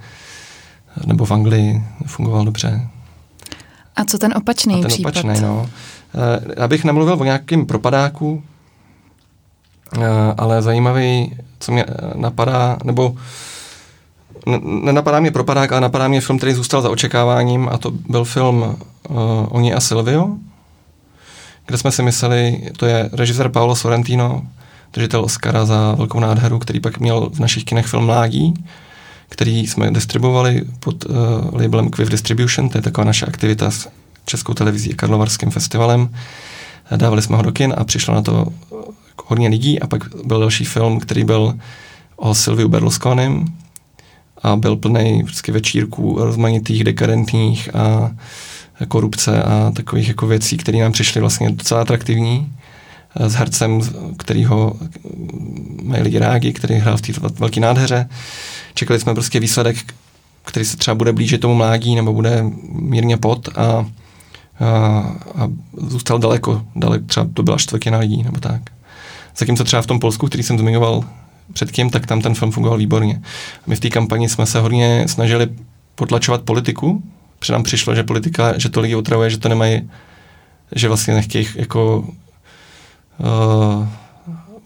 nebo 1.05 1.25
v 1.25 1.31
Anglii 1.31 1.83
nefungoval 2.01 2.45
dobře. 2.45 2.87
A 3.95 4.05
co 4.05 4.17
ten 4.17 4.33
opačný 4.37 4.75
a 4.75 4.81
ten 4.81 4.87
případ? 4.87 5.17
opačný, 5.17 5.41
no. 5.41 5.69
Já 6.57 6.67
bych 6.67 6.83
nemluvil 6.83 7.17
o 7.19 7.23
nějakém 7.23 7.65
propadáku, 7.65 8.43
uh, 9.97 10.03
ale 10.37 10.61
zajímavý, 10.61 11.35
co 11.59 11.71
mě 11.71 11.85
napadá, 12.15 12.77
nebo 12.83 13.15
nenapadá 14.63 15.19
mě 15.19 15.31
Propadák, 15.31 15.71
ale 15.71 15.81
napadá 15.81 16.07
mě 16.07 16.21
film, 16.21 16.37
který 16.37 16.53
zůstal 16.53 16.81
za 16.81 16.89
očekáváním 16.89 17.69
a 17.71 17.77
to 17.77 17.91
byl 17.91 18.25
film 18.25 18.61
uh, 18.61 19.17
Oni 19.49 19.73
a 19.73 19.79
Silvio, 19.79 20.29
kde 21.65 21.77
jsme 21.77 21.91
si 21.91 22.03
mysleli, 22.03 22.69
to 22.77 22.85
je 22.85 23.09
režisér 23.13 23.49
Paolo 23.49 23.75
Sorrentino, 23.75 24.41
držitel 24.93 25.23
Oscara 25.23 25.65
za 25.65 25.95
velkou 25.97 26.19
nádheru, 26.19 26.59
který 26.59 26.79
pak 26.79 26.99
měl 26.99 27.29
v 27.33 27.39
našich 27.39 27.63
kinech 27.63 27.85
film 27.85 28.05
Mládí, 28.05 28.53
který 29.29 29.67
jsme 29.67 29.91
distribuovali 29.91 30.61
pod 30.79 31.05
uh, 31.05 31.15
labelem 31.61 31.89
Quiv 31.89 32.09
Distribution, 32.09 32.69
to 32.69 32.77
je 32.77 32.81
taková 32.81 33.05
naše 33.05 33.25
aktivita 33.25 33.71
s 33.71 33.89
Českou 34.25 34.53
televizí 34.53 34.93
a 34.93 34.95
Karlovarským 34.95 35.51
festivalem. 35.51 36.09
Dávali 36.95 37.21
jsme 37.21 37.37
ho 37.37 37.43
do 37.43 37.51
kin 37.51 37.73
a 37.77 37.83
přišlo 37.83 38.13
na 38.13 38.21
to 38.21 38.47
hodně 39.25 39.47
lidí 39.47 39.79
a 39.79 39.87
pak 39.87 40.15
byl 40.23 40.39
další 40.39 40.65
film, 40.65 40.99
který 40.99 41.23
byl 41.23 41.53
o 42.15 42.35
Silviu 42.35 42.69
Berlusconim, 42.69 43.45
a 44.47 44.55
byl 44.55 44.75
plný 44.75 45.23
vždycky 45.23 45.51
večírků 45.51 46.15
rozmanitých, 46.19 46.83
dekadentních 46.83 47.75
a 47.75 48.11
korupce 48.87 49.43
a 49.43 49.71
takových 49.75 50.07
jako 50.07 50.27
věcí, 50.27 50.57
které 50.57 50.77
nám 50.77 50.91
přišly 50.91 51.21
vlastně 51.21 51.49
docela 51.51 51.81
atraktivní. 51.81 52.53
s 53.19 53.33
hercem, 53.33 53.81
kterýho 54.17 54.73
mají 55.83 56.03
lidi 56.03 56.19
rádi, 56.19 56.53
který 56.53 56.75
hrál 56.75 56.97
v 56.97 57.01
té 57.01 57.13
velké 57.39 57.59
nádheře. 57.59 58.09
Čekali 58.73 58.99
jsme 58.99 59.13
prostě 59.13 59.39
výsledek, 59.39 59.77
který 60.45 60.65
se 60.65 60.77
třeba 60.77 60.95
bude 60.95 61.13
blížit 61.13 61.41
tomu 61.41 61.55
mládí 61.55 61.95
nebo 61.95 62.13
bude 62.13 62.43
mírně 62.69 63.17
pod 63.17 63.49
a, 63.57 63.61
a, 63.61 63.85
a 65.35 65.47
zůstal 65.77 66.19
daleko, 66.19 66.61
daleko, 66.75 67.05
třeba 67.05 67.27
to 67.33 67.43
byla 67.43 67.57
čtvrtina 67.57 67.97
lidí 67.97 68.23
nebo 68.23 68.39
tak. 68.39 68.61
Zatímco 69.37 69.63
třeba 69.63 69.81
v 69.81 69.85
tom 69.85 69.99
Polsku, 69.99 70.27
který 70.27 70.43
jsem 70.43 70.59
zmiňoval 70.59 71.03
předtím, 71.53 71.89
tak 71.89 72.05
tam 72.05 72.21
ten 72.21 72.35
film 72.35 72.51
fungoval 72.51 72.77
výborně. 72.77 73.21
My 73.67 73.75
v 73.75 73.79
té 73.79 73.89
kampani 73.89 74.29
jsme 74.29 74.45
se 74.45 74.59
hodně 74.59 75.03
snažili 75.07 75.47
potlačovat 75.95 76.41
politiku, 76.41 77.03
protože 77.39 77.53
nám 77.53 77.63
přišlo, 77.63 77.95
že 77.95 78.03
politika, 78.03 78.57
že 78.57 78.69
to 78.69 78.81
lidi 78.81 78.95
otravuje, 78.95 79.29
že 79.29 79.37
to 79.37 79.49
nemají, 79.49 79.89
že 80.75 80.87
vlastně 80.87 81.13
nechtějí 81.13 81.47
jako 81.55 81.99
uh, 81.99 83.87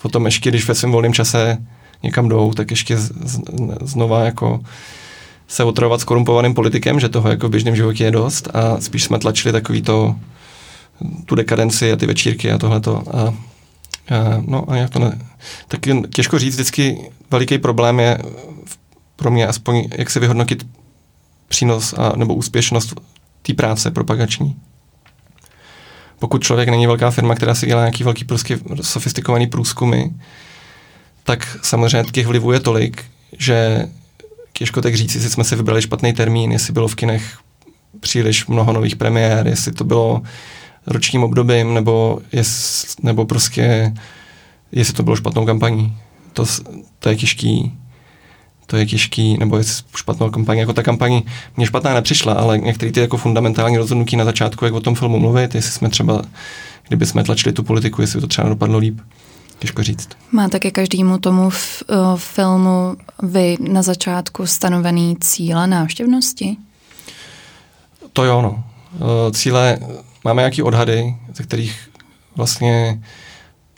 potom 0.01 0.25
ještě, 0.25 0.49
když 0.49 0.67
ve 0.67 0.75
svém 0.75 0.91
volném 0.91 1.13
čase 1.13 1.57
někam 2.03 2.29
jdou, 2.29 2.53
tak 2.53 2.71
ještě 2.71 2.97
z, 2.97 3.11
z, 3.25 3.41
znova 3.81 4.23
jako 4.23 4.59
se 5.47 5.63
otravovat 5.63 6.01
s 6.01 6.03
korumpovaným 6.03 6.53
politikem, 6.53 6.99
že 6.99 7.09
toho 7.09 7.29
jako 7.29 7.47
v 7.47 7.51
běžném 7.51 7.75
životě 7.75 8.03
je 8.03 8.11
dost 8.11 8.47
a 8.53 8.81
spíš 8.81 9.03
jsme 9.03 9.19
tlačili 9.19 9.51
takový 9.51 9.81
to, 9.81 10.15
tu 11.25 11.35
dekadenci 11.35 11.91
a 11.91 11.95
ty 11.95 12.05
večírky 12.05 12.51
a 12.51 12.57
tohleto. 12.57 13.03
A, 13.13 13.21
a 13.21 13.33
no 14.45 14.71
a 14.71 14.75
jak 14.75 14.89
to 14.89 14.99
ne, 14.99 15.19
tak 15.67 15.79
těžko 16.13 16.39
říct, 16.39 16.53
vždycky 16.53 17.11
veliký 17.31 17.57
problém 17.57 17.99
je 17.99 18.17
pro 19.15 19.31
mě 19.31 19.47
aspoň, 19.47 19.87
jak 19.97 20.09
se 20.09 20.19
vyhodnotit 20.19 20.67
přínos 21.47 21.93
a, 21.97 22.15
nebo 22.15 22.35
úspěšnost 22.35 22.93
té 23.41 23.53
práce 23.53 23.91
propagační. 23.91 24.55
Pokud 26.19 26.43
člověk 26.43 26.69
není 26.69 26.87
velká 26.87 27.11
firma, 27.11 27.35
která 27.35 27.55
si 27.55 27.65
dělá 27.65 27.81
nějaký 27.81 28.03
velký 28.03 28.23
prostě 28.25 28.59
sofistikovaný 28.81 29.47
průzkumy, 29.47 30.03
tak 31.23 31.57
samozřejmě 31.61 32.11
těch 32.11 32.27
vlivů 32.27 32.51
je 32.51 32.59
tolik, 32.59 33.03
že 33.37 33.87
těžko 34.53 34.81
tak 34.81 34.95
říct, 34.95 35.15
jestli 35.15 35.29
jsme 35.29 35.43
si 35.43 35.55
vybrali 35.55 35.81
špatný 35.81 36.13
termín, 36.13 36.51
jestli 36.51 36.73
bylo 36.73 36.87
v 36.87 36.95
kinech 36.95 37.37
příliš 37.99 38.47
mnoho 38.47 38.73
nových 38.73 38.95
premiér, 38.95 39.47
jestli 39.47 39.71
to 39.71 39.83
bylo 39.83 40.21
ročním 40.87 41.23
obdobím, 41.23 41.73
nebo, 41.73 42.19
jest, 42.31 43.03
nebo 43.03 43.25
prostě 43.25 43.93
jestli 44.71 44.93
to 44.93 45.03
bylo 45.03 45.15
špatnou 45.15 45.45
kampaní. 45.45 45.97
To, 46.33 46.45
to 46.99 47.09
je 47.09 47.15
těžký 47.15 47.71
to 48.71 48.77
je 48.77 48.85
těžký, 48.85 49.37
nebo 49.37 49.57
je 49.57 49.63
špatnou 49.95 50.29
kampaň. 50.29 50.57
Jako 50.57 50.73
ta 50.73 50.83
kampaň 50.83 51.21
mě 51.57 51.65
špatná 51.65 51.93
nepřišla, 51.93 52.33
ale 52.33 52.57
některé 52.57 52.91
ty 52.91 52.99
jako 52.99 53.17
fundamentální 53.17 53.77
rozhodnutí 53.77 54.15
na 54.15 54.25
začátku, 54.25 54.65
jak 54.65 54.73
o 54.73 54.79
tom 54.79 54.95
filmu 54.95 55.19
mluvit, 55.19 55.55
jestli 55.55 55.71
jsme 55.71 55.89
třeba, 55.89 56.21
kdyby 56.87 57.05
jsme 57.05 57.23
tlačili 57.23 57.53
tu 57.53 57.63
politiku, 57.63 58.01
jestli 58.01 58.21
to 58.21 58.27
třeba 58.27 58.49
dopadlo 58.49 58.77
líp. 58.77 58.99
Těžko 59.59 59.83
říct. 59.83 60.09
Má 60.31 60.49
také 60.49 60.71
každému 60.71 61.17
tomu 61.17 61.49
v, 61.49 61.83
uh, 61.89 62.17
filmu 62.17 62.95
vy 63.23 63.57
na 63.59 63.81
začátku 63.81 64.47
stanovený 64.47 65.17
cíle 65.19 65.67
návštěvnosti? 65.67 66.57
To 68.13 68.23
jo, 68.23 68.41
no. 68.41 68.63
Uh, 68.93 69.31
cíle, 69.31 69.79
máme 70.23 70.41
nějaký 70.41 70.63
odhady, 70.63 71.15
ze 71.35 71.43
kterých 71.43 71.89
vlastně 72.35 73.01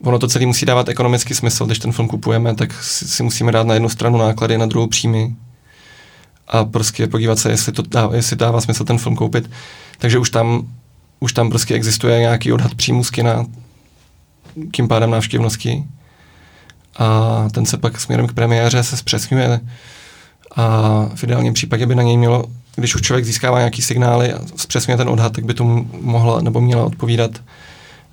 ono 0.03 0.19
to 0.19 0.27
celé 0.27 0.45
musí 0.45 0.65
dávat 0.65 0.89
ekonomický 0.89 1.33
smysl, 1.33 1.65
když 1.65 1.79
ten 1.79 1.91
film 1.91 2.07
kupujeme, 2.07 2.55
tak 2.55 2.83
si, 2.83 3.07
si 3.07 3.23
musíme 3.23 3.51
dát 3.51 3.67
na 3.67 3.73
jednu 3.73 3.89
stranu 3.89 4.17
náklady, 4.17 4.57
na 4.57 4.65
druhou 4.65 4.87
příjmy. 4.87 5.35
A 6.47 6.65
prostě 6.65 7.07
podívat 7.07 7.39
se, 7.39 7.49
jestli, 7.49 7.71
to 7.71 7.81
dává, 7.81 8.15
jestli 8.15 8.35
dává 8.35 8.61
smysl 8.61 8.83
ten 8.83 8.97
film 8.97 9.15
koupit. 9.15 9.49
Takže 9.97 10.19
už 10.19 10.29
tam, 10.29 10.67
už 11.19 11.33
tam 11.33 11.49
prostě 11.49 11.73
existuje 11.73 12.19
nějaký 12.19 12.51
odhad 12.51 12.75
příjmu 12.75 13.03
z 13.03 13.09
kina, 13.09 13.45
tím 14.75 14.87
pádem 14.87 15.11
návštěvnosti. 15.11 15.83
A 16.97 17.47
ten 17.51 17.65
se 17.65 17.77
pak 17.77 17.99
směrem 17.99 18.27
k 18.27 18.33
premiéře 18.33 18.83
se 18.83 18.97
zpřesňuje. 18.97 19.59
A 20.55 21.09
v 21.15 21.23
ideálním 21.23 21.53
případě 21.53 21.85
by 21.85 21.95
na 21.95 22.03
něj 22.03 22.17
mělo, 22.17 22.45
když 22.75 22.95
už 22.95 23.01
člověk 23.01 23.25
získává 23.25 23.57
nějaký 23.57 23.81
signály 23.81 24.33
a 24.33 24.39
zpřesňuje 24.55 24.97
ten 24.97 25.09
odhad, 25.09 25.33
tak 25.33 25.45
by 25.45 25.53
tomu 25.53 25.89
mohla 26.01 26.41
nebo 26.41 26.61
měla 26.61 26.85
odpovídat 26.85 27.31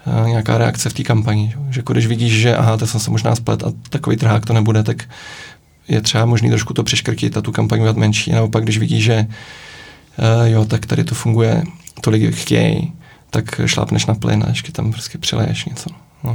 nějaká 0.06 0.58
reakce 0.58 0.90
v 0.90 0.94
té 0.94 1.02
kampani. 1.02 1.54
Že 1.70 1.80
jako 1.80 1.92
když 1.92 2.06
vidíš, 2.06 2.40
že 2.40 2.56
aha, 2.56 2.76
to 2.76 2.86
jsem 2.86 3.00
se 3.00 3.10
možná 3.10 3.34
splet 3.34 3.62
a 3.64 3.72
takový 3.88 4.16
trhák 4.16 4.46
to 4.46 4.52
nebude, 4.52 4.82
tak 4.82 5.08
je 5.88 6.00
třeba 6.00 6.26
možný 6.26 6.48
trošku 6.48 6.74
to 6.74 6.82
přeškrtit 6.82 7.36
a 7.36 7.42
tu 7.42 7.52
kampaň 7.52 7.80
udělat 7.80 7.96
menší. 7.96 8.32
A 8.32 8.36
naopak, 8.36 8.62
když 8.62 8.78
vidíš, 8.78 9.04
že 9.04 9.26
uh, 9.26 10.46
jo, 10.46 10.64
tak 10.64 10.86
tady 10.86 11.04
to 11.04 11.14
funguje, 11.14 11.64
tolik 12.00 12.34
chtějí, 12.34 12.92
tak 13.30 13.60
šlápneš 13.66 14.06
na 14.06 14.14
plyn 14.14 14.44
a 14.46 14.48
ještě 14.48 14.72
tam 14.72 14.92
prostě 14.92 15.18
přileješ 15.18 15.64
něco. 15.64 15.90
No. 16.24 16.34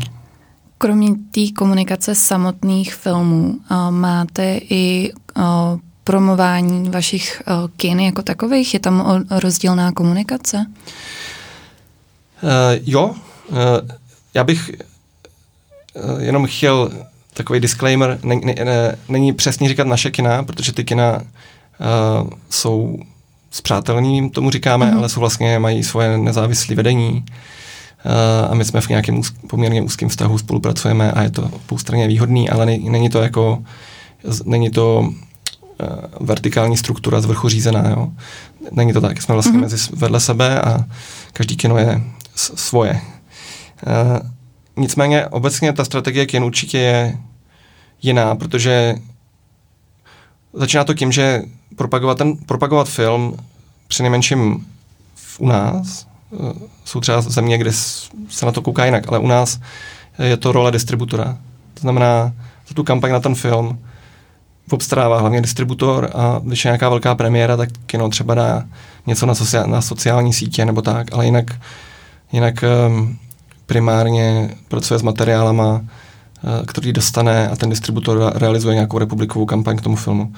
Kromě 0.78 1.10
té 1.32 1.42
komunikace 1.58 2.16
samotných 2.16 2.96
filmů 2.96 3.58
uh, 3.72 3.92
máte 3.92 4.60
i 4.70 5.14
uh, 5.38 5.44
promování 6.04 6.90
vašich 6.90 7.42
uh, 7.48 7.70
kin 7.78 8.00
jako 8.00 8.22
takových? 8.22 8.74
Je 8.74 8.80
tam 8.80 9.26
rozdílná 9.30 9.92
komunikace? 9.92 10.66
Uh, 12.44 12.50
jo, 12.86 13.16
Eh, 13.16 13.20
já 14.34 14.44
bych 14.44 14.72
eh, 14.80 16.24
jenom 16.24 16.46
chtěl 16.46 16.92
takový 17.34 17.60
disclaimer, 17.60 18.20
není 19.10 19.34
přesně 19.34 19.70
říkat 19.70 19.88
naše 19.88 20.12
kina, 20.12 20.44
protože 20.44 20.74
ty 20.74 20.84
kina 20.84 21.14
uh, 21.14 22.30
jsou 22.50 23.00
spřátelní, 23.52 24.30
tomu 24.30 24.50
říkáme, 24.52 24.86
mm-hmm. 24.86 24.98
ale 24.98 25.10
jsou 25.10 25.20
vlastně, 25.20 25.60
mají 25.60 25.84
svoje 25.84 26.18
nezávislé 26.18 26.76
vedení 26.76 27.26
uh, 28.06 28.52
a 28.52 28.54
my 28.54 28.66
jsme 28.66 28.82
v 28.82 28.90
nějakém 28.90 29.20
úz, 29.20 29.34
poměrně 29.50 29.82
úzkém 29.82 30.10
vztahu, 30.10 30.38
spolupracujeme 30.38 31.12
a 31.12 31.24
je 31.24 31.30
to 31.30 31.52
poustranně 31.66 32.08
výhodný, 32.08 32.50
ale 32.50 32.66
ne, 32.66 32.78
není 32.78 33.10
to 33.10 33.22
jako, 33.22 33.64
není 34.46 34.70
to 34.70 35.00
uh, 35.00 35.08
vertikální 36.28 36.78
struktura 36.78 37.22
z 37.22 37.26
vrchu 37.26 37.50
řízená, 37.50 37.90
jo. 37.90 38.10
Není 38.72 38.94
to 38.94 39.02
tak, 39.02 39.22
jsme 39.22 39.34
vlastně 39.34 39.58
mm-hmm. 39.58 39.62
mezi 39.62 39.78
vedle 39.94 40.20
sebe 40.20 40.62
a 40.62 40.86
každý 41.34 41.56
kino 41.56 41.78
je 41.78 42.02
svoje. 42.36 43.02
Uh, 43.86 44.30
nicméně 44.78 45.28
obecně 45.28 45.74
ta 45.74 45.86
strategie 45.86 46.26
kin 46.26 46.44
určitě 46.44 46.78
je 46.78 47.18
jiná, 48.02 48.36
protože 48.36 48.96
začíná 50.54 50.84
to 50.84 50.94
tím, 50.94 51.12
že 51.12 51.42
propagovat, 51.76 52.18
ten, 52.18 52.38
propagovat 52.38 52.90
film 52.90 53.38
při 53.88 54.04
nejmenším 54.04 54.68
u 55.38 55.48
nás, 55.48 56.08
uh, 56.30 56.52
jsou 56.86 57.00
třeba 57.00 57.22
země, 57.22 57.58
kde 57.58 57.72
se 58.30 58.46
na 58.46 58.52
to 58.52 58.62
kouká 58.62 58.86
jinak, 58.86 59.08
ale 59.08 59.20
u 59.20 59.28
nás 59.28 59.60
je 60.24 60.38
to 60.38 60.52
role 60.52 60.72
distributora. 60.72 61.38
To 61.74 61.82
znamená, 61.82 62.34
za 62.68 62.74
tu 62.74 62.84
kampaň 62.84 63.12
na 63.12 63.20
ten 63.20 63.36
film 63.36 63.80
obstarává 64.72 65.20
hlavně 65.20 65.42
distributor 65.42 66.10
a 66.16 66.42
když 66.44 66.66
je 66.66 66.70
nějaká 66.70 66.90
velká 66.90 67.16
premiéra, 67.16 67.58
tak 67.58 67.70
kino 67.86 68.10
třeba 68.10 68.34
dá 68.36 68.64
něco 69.08 69.26
na, 69.26 69.36
sociál, 69.36 69.68
na 69.68 69.82
sociální 69.82 70.34
sítě 70.34 70.66
nebo 70.66 70.82
tak, 70.82 71.14
ale 71.14 71.26
jinak, 71.26 71.46
jinak 72.32 72.64
um, 72.88 73.18
primárně 73.66 74.56
pracuje 74.68 75.00
s 75.00 75.02
materiálama, 75.02 75.82
eh, 75.84 76.66
který 76.66 76.94
dostane 76.94 77.50
a 77.50 77.56
ten 77.56 77.70
distributor 77.70 78.32
realizuje 78.36 78.76
nějakou 78.76 78.98
republikovou 78.98 79.46
kampaň 79.46 79.78
k 79.78 79.82
tomu 79.82 79.96
filmu. 79.96 80.34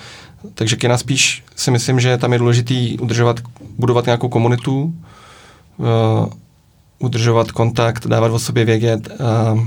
Takže 0.53 0.75
kina 0.75 0.97
spíš 0.97 1.43
si 1.55 1.71
myslím, 1.71 1.99
že 1.99 2.17
tam 2.17 2.33
je 2.33 2.39
důležitý 2.39 2.99
udržovat, 2.99 3.39
budovat 3.77 4.05
nějakou 4.05 4.29
komunitu, 4.29 4.93
uh, 5.77 5.85
udržovat 6.99 7.51
kontakt, 7.51 8.07
dávat 8.07 8.31
o 8.31 8.39
sobě 8.39 8.65
vědět. 8.65 9.09
Uh, 9.53 9.59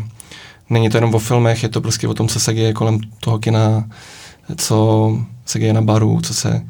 není 0.71 0.91
to 0.91 0.97
jenom 0.97 1.15
o 1.15 1.19
filmech, 1.19 1.63
je 1.63 1.69
to 1.69 1.81
prostě 1.81 2.09
o 2.09 2.15
tom, 2.15 2.29
co 2.29 2.41
se 2.41 2.55
děje 2.55 2.73
kolem 2.73 2.99
toho 3.21 3.39
kina, 3.39 3.85
co 4.57 5.19
se 5.47 5.59
děje 5.59 5.73
na 5.73 5.83
baru, 5.83 6.21
co 6.21 6.35
se... 6.35 6.67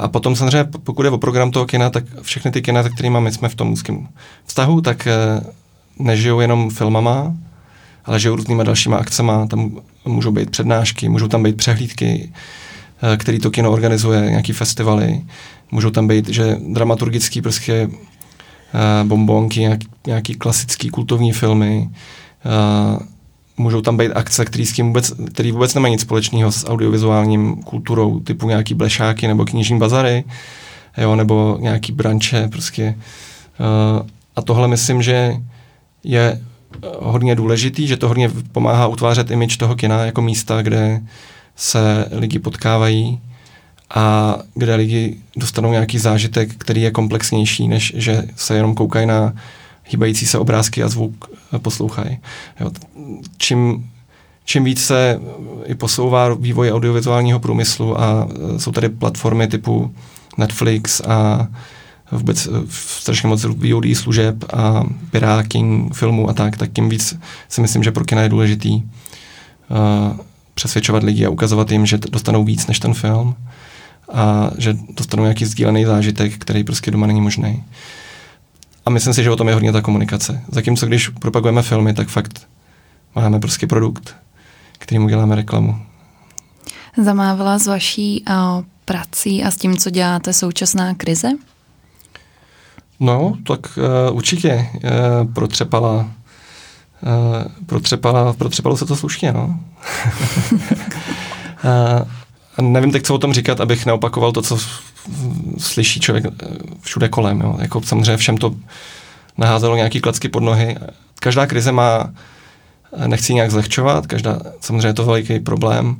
A 0.00 0.08
potom 0.08 0.36
samozřejmě, 0.36 0.64
pokud 0.64 1.02
je 1.02 1.10
o 1.10 1.18
program 1.18 1.50
toho 1.50 1.66
kina, 1.66 1.90
tak 1.90 2.04
všechny 2.22 2.50
ty 2.50 2.62
kina, 2.62 2.82
se 2.82 2.90
kterými 2.90 3.20
my 3.20 3.32
jsme 3.32 3.48
v 3.48 3.54
tom 3.54 3.72
úzkém 3.72 4.08
vztahu, 4.44 4.80
tak 4.80 5.08
nežijou 6.00 6.40
jenom 6.40 6.70
filmama, 6.70 7.34
ale 8.04 8.20
žijou 8.20 8.36
různýma 8.36 8.62
dalšíma 8.62 8.96
akcema. 8.96 9.46
Tam 9.46 9.80
můžou 10.04 10.30
být 10.30 10.50
přednášky, 10.50 11.08
můžou 11.08 11.28
tam 11.28 11.42
být 11.42 11.56
přehlídky, 11.56 12.32
eh, 13.02 13.16
který 13.16 13.38
to 13.38 13.50
kino 13.50 13.70
organizuje, 13.70 14.30
nějaký 14.30 14.52
festivaly. 14.52 15.20
Můžou 15.70 15.90
tam 15.90 16.08
být, 16.08 16.28
že 16.28 16.56
dramaturgický 16.68 17.42
prostě 17.42 17.86
uh, 17.86 19.08
bombonky, 19.08 19.68
nějaký, 20.06 20.34
klasický 20.34 20.88
kultovní 20.88 21.32
filmy. 21.32 21.88
Uh, 22.44 23.02
můžou 23.56 23.80
tam 23.80 23.96
být 23.96 24.12
akce, 24.14 24.44
které 24.44 24.66
s 24.66 24.72
tím 24.72 24.86
vůbec, 24.86 25.12
který 25.32 25.52
vůbec 25.52 25.74
nemají 25.74 25.92
nic 25.92 26.00
společného 26.00 26.52
s 26.52 26.66
audiovizuálním 26.66 27.56
kulturou, 27.62 28.20
typu 28.20 28.48
nějaký 28.48 28.74
blešáky 28.74 29.28
nebo 29.28 29.44
knižní 29.44 29.78
bazary, 29.78 30.24
jo, 30.98 31.16
nebo 31.16 31.56
nějaký 31.60 31.92
branče, 31.92 32.48
prostě. 32.48 32.94
A 34.36 34.42
tohle 34.42 34.68
myslím, 34.68 35.02
že 35.02 35.36
je 36.04 36.40
eh, 36.40 36.88
hodně 37.00 37.34
důležitý, 37.34 37.86
že 37.86 37.96
to 37.96 38.08
hodně 38.08 38.30
pomáhá 38.52 38.86
utvářet 38.86 39.30
imič 39.30 39.56
toho 39.56 39.76
kina 39.76 40.04
jako 40.04 40.22
místa, 40.22 40.62
kde 40.62 41.00
se 41.56 42.08
lidi 42.12 42.38
potkávají 42.38 43.20
a 43.94 44.36
kde 44.54 44.74
lidi 44.74 45.16
dostanou 45.36 45.72
nějaký 45.72 45.98
zážitek, 45.98 46.54
který 46.58 46.82
je 46.82 46.90
komplexnější, 46.90 47.68
než 47.68 47.92
že 47.96 48.22
se 48.36 48.56
jenom 48.56 48.74
koukají 48.74 49.06
na 49.06 49.32
hýbající 49.84 50.26
se 50.26 50.38
obrázky 50.38 50.82
a 50.82 50.88
zvuk 50.88 51.30
poslouchají. 51.58 52.18
Jo. 52.60 52.70
Čím, 53.36 53.90
čím 54.44 54.64
víc 54.64 54.84
se 54.84 55.20
i 55.64 55.74
posouvá 55.74 56.34
vývoj 56.34 56.72
audiovizuálního 56.72 57.40
průmyslu 57.40 58.00
a 58.00 58.28
jsou 58.56 58.72
tady 58.72 58.88
platformy 58.88 59.48
typu 59.48 59.94
Netflix 60.38 61.00
a 61.00 61.48
vůbec 62.12 62.48
strašně 62.68 63.28
moc 63.28 63.44
VOD 63.44 63.84
služeb 63.94 64.44
a 64.52 64.84
piráking 65.10 65.94
filmů 65.94 66.30
a 66.30 66.32
tak, 66.32 66.56
tak 66.56 66.70
tím 66.72 66.88
víc 66.88 67.18
si 67.48 67.60
myslím, 67.60 67.82
že 67.82 67.92
pro 67.92 68.04
kina 68.04 68.22
je 68.22 68.28
důležitý 68.28 68.74
uh, 68.74 68.82
přesvědčovat 70.54 71.02
lidi 71.02 71.26
a 71.26 71.30
ukazovat 71.30 71.70
jim, 71.70 71.86
že 71.86 71.98
dostanou 71.98 72.44
víc 72.44 72.66
než 72.66 72.78
ten 72.78 72.94
film 72.94 73.34
a 74.12 74.50
že 74.58 74.76
dostanou 74.96 75.22
nějaký 75.22 75.44
sdílený 75.44 75.84
zážitek, 75.84 76.38
který 76.38 76.64
prostě 76.64 76.90
doma 76.90 77.06
není 77.06 77.20
možný. 77.20 77.64
A 78.86 78.90
myslím 78.90 79.14
si, 79.14 79.22
že 79.22 79.30
o 79.30 79.36
tom 79.36 79.48
je 79.48 79.54
hodně 79.54 79.72
ta 79.72 79.82
komunikace. 79.82 80.42
Zatímco 80.52 80.86
když 80.86 81.08
propagujeme 81.08 81.62
filmy, 81.62 81.94
tak 81.94 82.08
fakt 82.08 82.48
máme 83.14 83.40
prostě 83.40 83.66
produkt, 83.66 84.16
kterým 84.78 85.04
uděláme 85.04 85.36
reklamu. 85.36 85.82
Zamávala 86.96 87.58
s 87.58 87.66
vaší 87.66 88.24
uh, 88.28 88.64
prací 88.84 89.44
a 89.44 89.50
s 89.50 89.56
tím, 89.56 89.76
co 89.76 89.90
děláte, 89.90 90.32
současná 90.32 90.94
krize? 90.94 91.28
No, 93.00 93.36
tak 93.46 93.78
uh, 94.10 94.16
určitě 94.16 94.66
uh, 94.74 95.32
protřepala, 95.32 95.96
uh, 95.96 96.06
protřepala, 97.66 98.32
protřepalo 98.32 98.76
se 98.76 98.86
to 98.86 98.96
slušně, 98.96 99.32
no. 99.32 99.60
uh, 101.64 102.00
nevím 102.60 102.92
teď, 102.92 103.06
co 103.06 103.14
o 103.14 103.18
tom 103.18 103.32
říkat, 103.32 103.60
abych 103.60 103.86
neopakoval 103.86 104.32
to, 104.32 104.42
co 104.42 104.58
slyší 105.58 106.00
člověk 106.00 106.24
všude 106.80 107.08
kolem. 107.08 107.40
Jo. 107.40 107.56
Jako 107.60 107.82
samozřejmě 107.82 108.16
všem 108.16 108.36
to 108.36 108.54
naházelo 109.38 109.76
nějaký 109.76 110.00
klacky 110.00 110.28
pod 110.28 110.40
nohy. 110.40 110.76
Každá 111.20 111.46
krize 111.46 111.72
má, 111.72 112.10
nechci 113.06 113.34
nějak 113.34 113.50
zlehčovat, 113.50 114.06
každá, 114.06 114.40
samozřejmě 114.60 114.88
je 114.88 114.94
to 114.94 115.04
veliký 115.04 115.40
problém, 115.40 115.96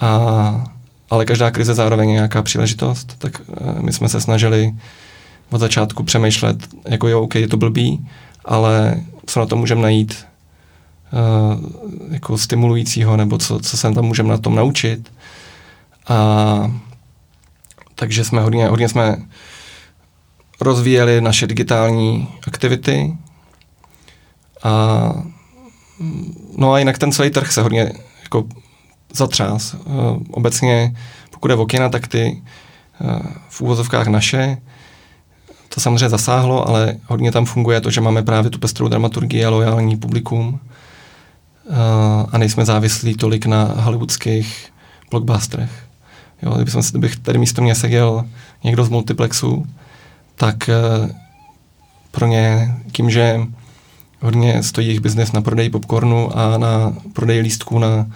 a, 0.00 0.64
ale 1.10 1.24
každá 1.24 1.50
krize 1.50 1.74
zároveň 1.74 2.08
je 2.08 2.14
nějaká 2.14 2.42
příležitost, 2.42 3.14
tak 3.18 3.42
my 3.80 3.92
jsme 3.92 4.08
se 4.08 4.20
snažili 4.20 4.72
od 5.52 5.58
začátku 5.58 6.02
přemýšlet, 6.02 6.68
jako 6.88 7.08
jo, 7.08 7.22
OK, 7.22 7.34
je 7.34 7.48
to 7.48 7.56
blbý, 7.56 8.08
ale 8.44 9.00
co 9.26 9.40
na 9.40 9.46
to 9.46 9.56
můžeme 9.56 9.82
najít 9.82 10.26
uh, 11.12 11.60
jako 12.10 12.38
stimulujícího, 12.38 13.16
nebo 13.16 13.38
co, 13.38 13.60
co 13.60 13.76
se 13.76 13.92
tam 13.92 14.04
můžeme 14.04 14.28
na 14.28 14.38
tom 14.38 14.54
naučit. 14.54 15.12
A 16.08 16.72
takže 17.94 18.24
jsme 18.24 18.40
hodně, 18.40 18.66
hodně 18.68 18.88
jsme 18.88 19.16
rozvíjeli 20.60 21.20
naše 21.20 21.46
digitální 21.46 22.28
aktivity 22.46 23.16
a 24.62 25.12
no 26.56 26.72
a 26.72 26.78
jinak 26.78 26.98
ten 26.98 27.12
celý 27.12 27.30
trh 27.30 27.52
se 27.52 27.62
hodně 27.62 27.92
jako 28.22 28.44
zatřás. 29.14 29.74
Uh, 29.74 30.22
obecně, 30.30 30.96
pokud 31.30 31.50
je 31.50 31.56
o 31.56 31.66
kina, 31.66 31.88
tak 31.88 32.08
ty 32.08 32.42
uh, 33.00 33.20
v 33.48 33.60
úvozovkách 33.60 34.06
naše 34.06 34.56
to 35.74 35.80
samozřejmě 35.80 36.08
zasáhlo, 36.08 36.68
ale 36.68 36.96
hodně 37.06 37.32
tam 37.32 37.44
funguje 37.44 37.80
to, 37.80 37.90
že 37.90 38.00
máme 38.00 38.22
právě 38.22 38.50
tu 38.50 38.58
pestrou 38.58 38.88
dramaturgii 38.88 39.44
a 39.44 39.50
lojální 39.50 39.96
publikum 39.96 40.48
uh, 40.48 41.76
a 42.32 42.38
nejsme 42.38 42.64
závislí 42.64 43.14
tolik 43.14 43.46
na 43.46 43.64
hollywoodských 43.64 44.72
blockbusterech. 45.10 45.70
Jo, 46.42 46.54
kdybych, 46.54 46.74
kdybych 46.90 47.16
tady 47.16 47.38
místo 47.38 47.62
mě 47.62 47.74
seděl 47.74 48.24
někdo 48.64 48.84
z 48.84 48.88
multiplexu, 48.88 49.66
tak 50.34 50.70
uh, 51.02 51.10
pro 52.10 52.26
ně 52.26 52.74
tím, 52.92 53.10
že 53.10 53.40
hodně 54.20 54.62
stojí 54.62 54.86
jejich 54.86 55.00
biznes 55.00 55.32
na 55.32 55.40
prodeji 55.40 55.70
popcornu 55.70 56.38
a 56.38 56.58
na 56.58 56.92
prodeji 57.12 57.40
lístků 57.40 57.78
na 57.78 58.06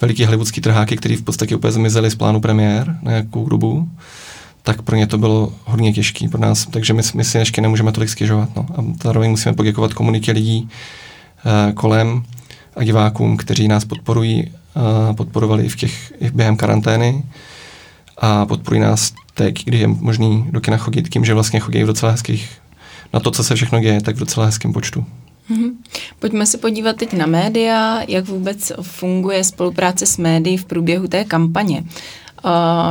veliký 0.00 0.24
hollywoodský 0.24 0.60
trháky, 0.60 0.96
který 0.96 1.16
v 1.16 1.22
podstatě 1.22 1.56
úplně 1.56 1.72
zmizely 1.72 2.10
z 2.10 2.14
plánu 2.14 2.40
premiér 2.40 2.98
na 3.02 3.10
nějakou 3.10 3.48
dobu, 3.48 3.88
tak 4.68 4.82
pro 4.82 4.96
ně 4.96 5.06
to 5.06 5.18
bylo 5.18 5.52
hodně 5.64 5.92
těžké 5.92 6.28
pro 6.28 6.40
nás, 6.40 6.66
takže 6.66 6.92
my, 6.92 7.02
my 7.14 7.24
si 7.24 7.38
ještě 7.38 7.60
nemůžeme 7.60 7.92
tolik 7.92 8.08
stěžovat. 8.08 8.48
No. 8.56 8.66
A 8.76 8.84
zároveň 9.02 9.30
musíme 9.30 9.54
poděkovat 9.54 9.94
komunitě 9.94 10.32
lidí 10.32 10.68
uh, 10.68 11.72
kolem 11.72 12.22
a 12.76 12.84
divákům, 12.84 13.36
kteří 13.36 13.68
nás 13.68 13.84
podporují, 13.84 14.44
uh, 14.46 15.16
podporovali 15.16 15.64
i, 15.64 15.68
v 15.68 15.76
těch, 15.76 16.12
i 16.20 16.30
během 16.30 16.56
karantény 16.56 17.22
a 18.18 18.46
podporují 18.46 18.80
nás 18.80 19.12
teď, 19.34 19.64
kdy 19.64 19.78
je 19.78 19.88
možný 19.88 20.46
do 20.50 20.60
kina 20.60 20.76
chodit 20.76 21.08
tím, 21.08 21.24
že 21.24 21.34
vlastně 21.34 21.60
chodí 21.60 21.82
v 21.82 21.86
docela 21.86 22.12
hezkých, 22.12 22.48
na 23.12 23.20
to, 23.20 23.30
co 23.30 23.44
se 23.44 23.54
všechno 23.54 23.80
děje, 23.80 24.00
tak 24.00 24.16
v 24.16 24.18
docela 24.18 24.46
hezkém 24.46 24.72
počtu. 24.72 25.04
Mm-hmm. 25.50 25.70
Pojďme 26.18 26.46
se 26.46 26.58
podívat 26.58 26.96
teď 26.96 27.12
na 27.12 27.26
média, 27.26 28.02
jak 28.08 28.28
vůbec 28.28 28.72
funguje 28.82 29.44
spolupráce 29.44 30.06
s 30.06 30.16
médií 30.16 30.56
v 30.56 30.64
průběhu 30.64 31.08
té 31.08 31.24
kampaně. 31.24 31.84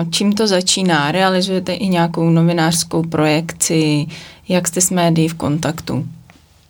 Čím 0.10 0.34
to 0.34 0.48
začíná? 0.48 1.12
Realizujete 1.12 1.74
i 1.74 1.88
nějakou 1.88 2.30
novinářskou 2.30 3.04
projekci? 3.04 4.06
Jak 4.48 4.68
jste 4.68 4.82
s 4.82 4.90
médií 4.90 5.28
v 5.28 5.34
kontaktu? 5.34 6.08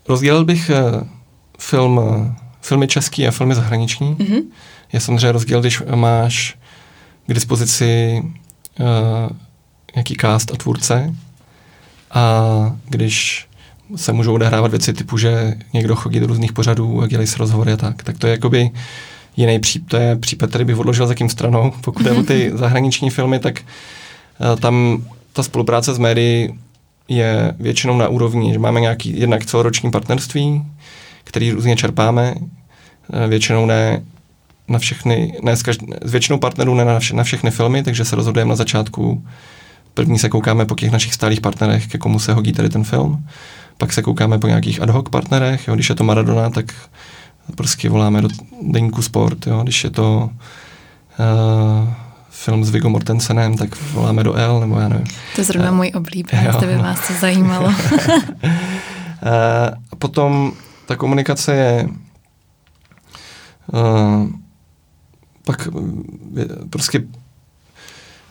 Rozdělil 0.07 0.45
bych 0.45 0.69
eh, 0.69 1.07
film, 1.59 2.01
eh, 2.03 2.35
filmy 2.61 2.87
český 2.87 3.27
a 3.27 3.31
filmy 3.31 3.55
zahraniční. 3.55 4.15
Mm-hmm. 4.15 4.41
Je 4.93 4.99
samozřejmě 4.99 5.31
rozdíl, 5.31 5.59
když 5.59 5.81
máš 5.95 6.57
k 7.27 7.33
dispozici 7.33 8.21
uh, 8.79 8.85
nějaký 9.95 10.15
cast 10.21 10.51
a 10.51 10.57
tvůrce 10.57 11.15
a 12.11 12.43
když 12.85 13.47
se 13.95 14.13
můžou 14.13 14.33
odehrávat 14.33 14.71
věci 14.71 14.93
typu, 14.93 15.17
že 15.17 15.55
někdo 15.73 15.95
chodí 15.95 16.19
do 16.19 16.27
různých 16.27 16.53
pořadů 16.53 17.01
a 17.01 17.07
dělají 17.07 17.27
se 17.27 17.37
rozhovory 17.37 17.71
a 17.71 17.77
tak. 17.77 18.03
Tak 18.03 18.17
to 18.17 18.27
je 18.27 18.31
jakoby 18.31 18.71
jiný 19.37 19.59
případ, 19.59 19.89
to 19.89 19.97
je 19.97 20.15
případ, 20.15 20.49
který 20.49 20.65
bych 20.65 20.77
odložil 20.77 21.07
za 21.07 21.15
kým 21.15 21.29
stranou. 21.29 21.73
Pokud 21.81 22.05
je 22.05 22.11
o 22.11 22.23
ty 22.23 22.51
zahraniční 22.53 23.09
filmy, 23.09 23.39
tak 23.39 23.61
uh, 24.39 24.59
tam 24.59 25.03
ta 25.33 25.43
spolupráce 25.43 25.93
s 25.93 25.97
médií 25.97 26.59
je 27.07 27.53
většinou 27.59 27.97
na 27.97 28.07
úrovni, 28.07 28.53
že 28.53 28.59
máme 28.59 28.81
nějaký 28.81 29.19
jednak 29.19 29.45
celoroční 29.45 29.91
partnerství, 29.91 30.63
který 31.23 31.51
různě 31.51 31.75
čerpáme, 31.75 32.35
uh, 32.35 33.27
většinou 33.27 33.65
ne 33.65 34.03
na 34.67 34.79
všechny, 34.79 35.33
ne 35.41 35.55
s, 35.55 35.63
každ- 35.63 35.97
s 36.01 36.11
většinou 36.11 36.39
partnerů 36.39 36.75
ne 36.75 36.85
na, 36.85 36.99
vše, 36.99 37.15
na 37.15 37.23
všechny 37.23 37.51
filmy, 37.51 37.83
takže 37.83 38.05
se 38.05 38.15
rozhodujeme 38.15 38.49
na 38.49 38.55
začátku. 38.55 39.23
První 39.93 40.19
se 40.19 40.29
koukáme 40.29 40.65
po 40.65 40.75
těch 40.75 40.91
našich 40.91 41.13
stálých 41.13 41.41
partnerech, 41.41 41.87
ke 41.87 41.97
komu 41.97 42.19
se 42.19 42.33
hodí 42.33 42.53
tady 42.53 42.69
ten 42.69 42.83
film. 42.83 43.25
Pak 43.77 43.93
se 43.93 44.01
koukáme 44.01 44.39
po 44.39 44.47
nějakých 44.47 44.81
ad 44.81 44.89
hoc 44.89 45.09
partnerech, 45.09 45.67
jo, 45.67 45.75
když 45.75 45.89
je 45.89 45.95
to 45.95 46.03
Maradona, 46.03 46.49
tak 46.49 46.73
prostě 47.55 47.89
voláme 47.89 48.21
do 48.21 48.27
deníku 48.61 49.01
Sport, 49.01 49.47
jo, 49.47 49.63
když 49.63 49.83
je 49.83 49.89
to 49.89 50.29
uh, 51.19 51.89
film 52.29 52.65
s 52.65 52.69
Viggo 52.69 52.89
Mortensenem, 52.89 53.57
tak 53.57 53.69
voláme 53.93 54.23
do 54.23 54.33
L, 54.33 54.59
nebo 54.59 54.79
já 54.79 54.87
nevím. 54.87 55.07
To 55.35 55.41
je 55.41 55.45
zrovna 55.45 55.71
uh, 55.71 55.77
můj 55.77 55.91
oblíbený, 55.95 56.47
to 56.59 56.65
by 56.65 56.75
no. 56.75 56.83
vás 56.83 57.07
to 57.07 57.13
zajímalo. 57.13 57.67
uh, 57.67 57.73
a 59.91 59.95
potom 59.97 60.51
ta 60.85 60.95
komunikace 60.95 61.55
je 61.55 61.89
uh, 63.73 64.27
pak 65.45 65.67
prostě 66.69 67.03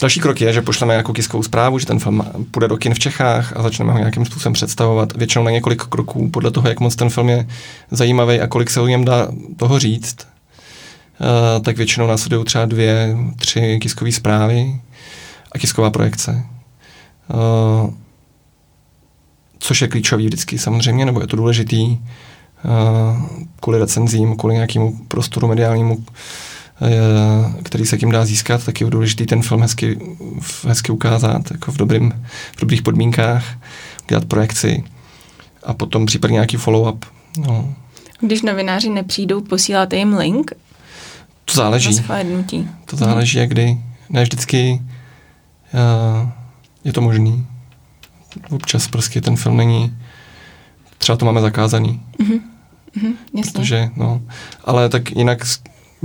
Další 0.01 0.21
krok 0.21 0.41
je, 0.41 0.53
že 0.53 0.63
pošleme 0.63 0.95
nějakou 0.95 1.13
kiskovou 1.13 1.43
zprávu, 1.43 1.79
že 1.79 1.87
ten 1.87 1.99
film 1.99 2.23
půjde 2.51 2.69
do 2.69 2.77
kin 2.77 2.95
v 2.95 2.99
Čechách 2.99 3.57
a 3.57 3.63
začneme 3.63 3.93
ho 3.93 3.99
nějakým 3.99 4.25
způsobem 4.25 4.53
představovat. 4.53 5.17
Většinou 5.17 5.45
na 5.45 5.51
několik 5.51 5.83
kroků, 5.83 6.31
podle 6.31 6.51
toho, 6.51 6.69
jak 6.69 6.81
moc 6.81 6.97
ten 6.97 7.11
film 7.11 7.29
je 7.29 7.47
zajímavý 7.91 8.41
a 8.41 8.47
kolik 8.47 8.71
se 8.71 8.81
o 8.81 8.87
něm 8.87 9.05
dá 9.05 9.29
toho 9.57 9.79
říct. 9.79 10.17
Uh, 11.21 11.63
tak 11.65 11.77
většinou 11.77 12.07
následují 12.07 12.45
třeba 12.45 12.65
dvě, 12.65 13.17
tři 13.37 13.79
kiskové 13.83 14.13
zprávy 14.13 14.81
a 15.53 15.59
kisková 15.59 15.91
projekce. 15.91 16.43
Uh, 17.35 17.91
což 19.59 19.83
je 19.83 19.89
klíčový 19.89 20.27
vždycky 20.27 20.59
samozřejmě, 20.59 21.05
nebo 21.05 21.21
je 21.21 21.27
to 21.27 21.37
důležitý 21.37 21.87
uh, 21.87 21.99
kvůli 23.61 23.79
recenzím, 23.79 24.37
kvůli 24.37 24.55
nějakému 24.55 24.99
prostoru 25.09 25.49
mediálnímu, 25.49 25.99
Eh, 25.99 26.05
který 27.63 27.87
se 27.87 27.99
tím 27.99 28.11
dá 28.11 28.25
získat, 28.25 28.65
tak 28.65 28.81
je 28.81 28.91
důležitý 28.91 29.27
ten 29.27 29.43
film 29.43 29.63
hezky, 29.63 29.99
hezky 30.69 30.93
ukázat, 30.93 31.51
jako 31.51 31.73
v, 31.73 31.77
dobrým, 31.77 32.13
v 32.57 32.61
dobrých 32.61 32.83
podmínkách, 32.83 33.45
dělat 34.09 34.25
projekci 34.25 34.85
a 35.63 35.75
potom 35.75 36.07
případně 36.07 36.35
nějaký 36.35 36.57
follow-up. 36.57 36.99
No. 37.39 37.75
Když 38.21 38.43
novináři 38.43 38.91
nepřijdou, 38.91 39.41
posíláte 39.41 39.97
jim 39.97 40.15
link? 40.15 40.53
To 41.45 41.55
záleží. 41.55 42.05
To 42.85 42.97
záleží, 42.97 43.39
jak 43.39 43.49
kdy. 43.49 43.79
Ne 44.11 44.23
vždycky 44.23 44.83
uh, 45.75 46.29
je 46.85 46.93
to 46.93 47.01
možný. 47.01 47.47
Občas 48.51 48.89
prostě 48.89 49.21
ten 49.21 49.37
film 49.37 49.57
není, 49.57 49.97
třeba 50.99 51.17
to 51.17 51.25
máme 51.25 51.41
zakázaný. 51.41 52.03
Mm-hmm. 52.21 52.41
Mm-hmm, 52.97 53.13
jasně. 53.35 53.53
Protože, 53.53 53.91
no, 53.97 54.23
ale 54.65 54.89
tak 54.89 55.11
jinak 55.11 55.45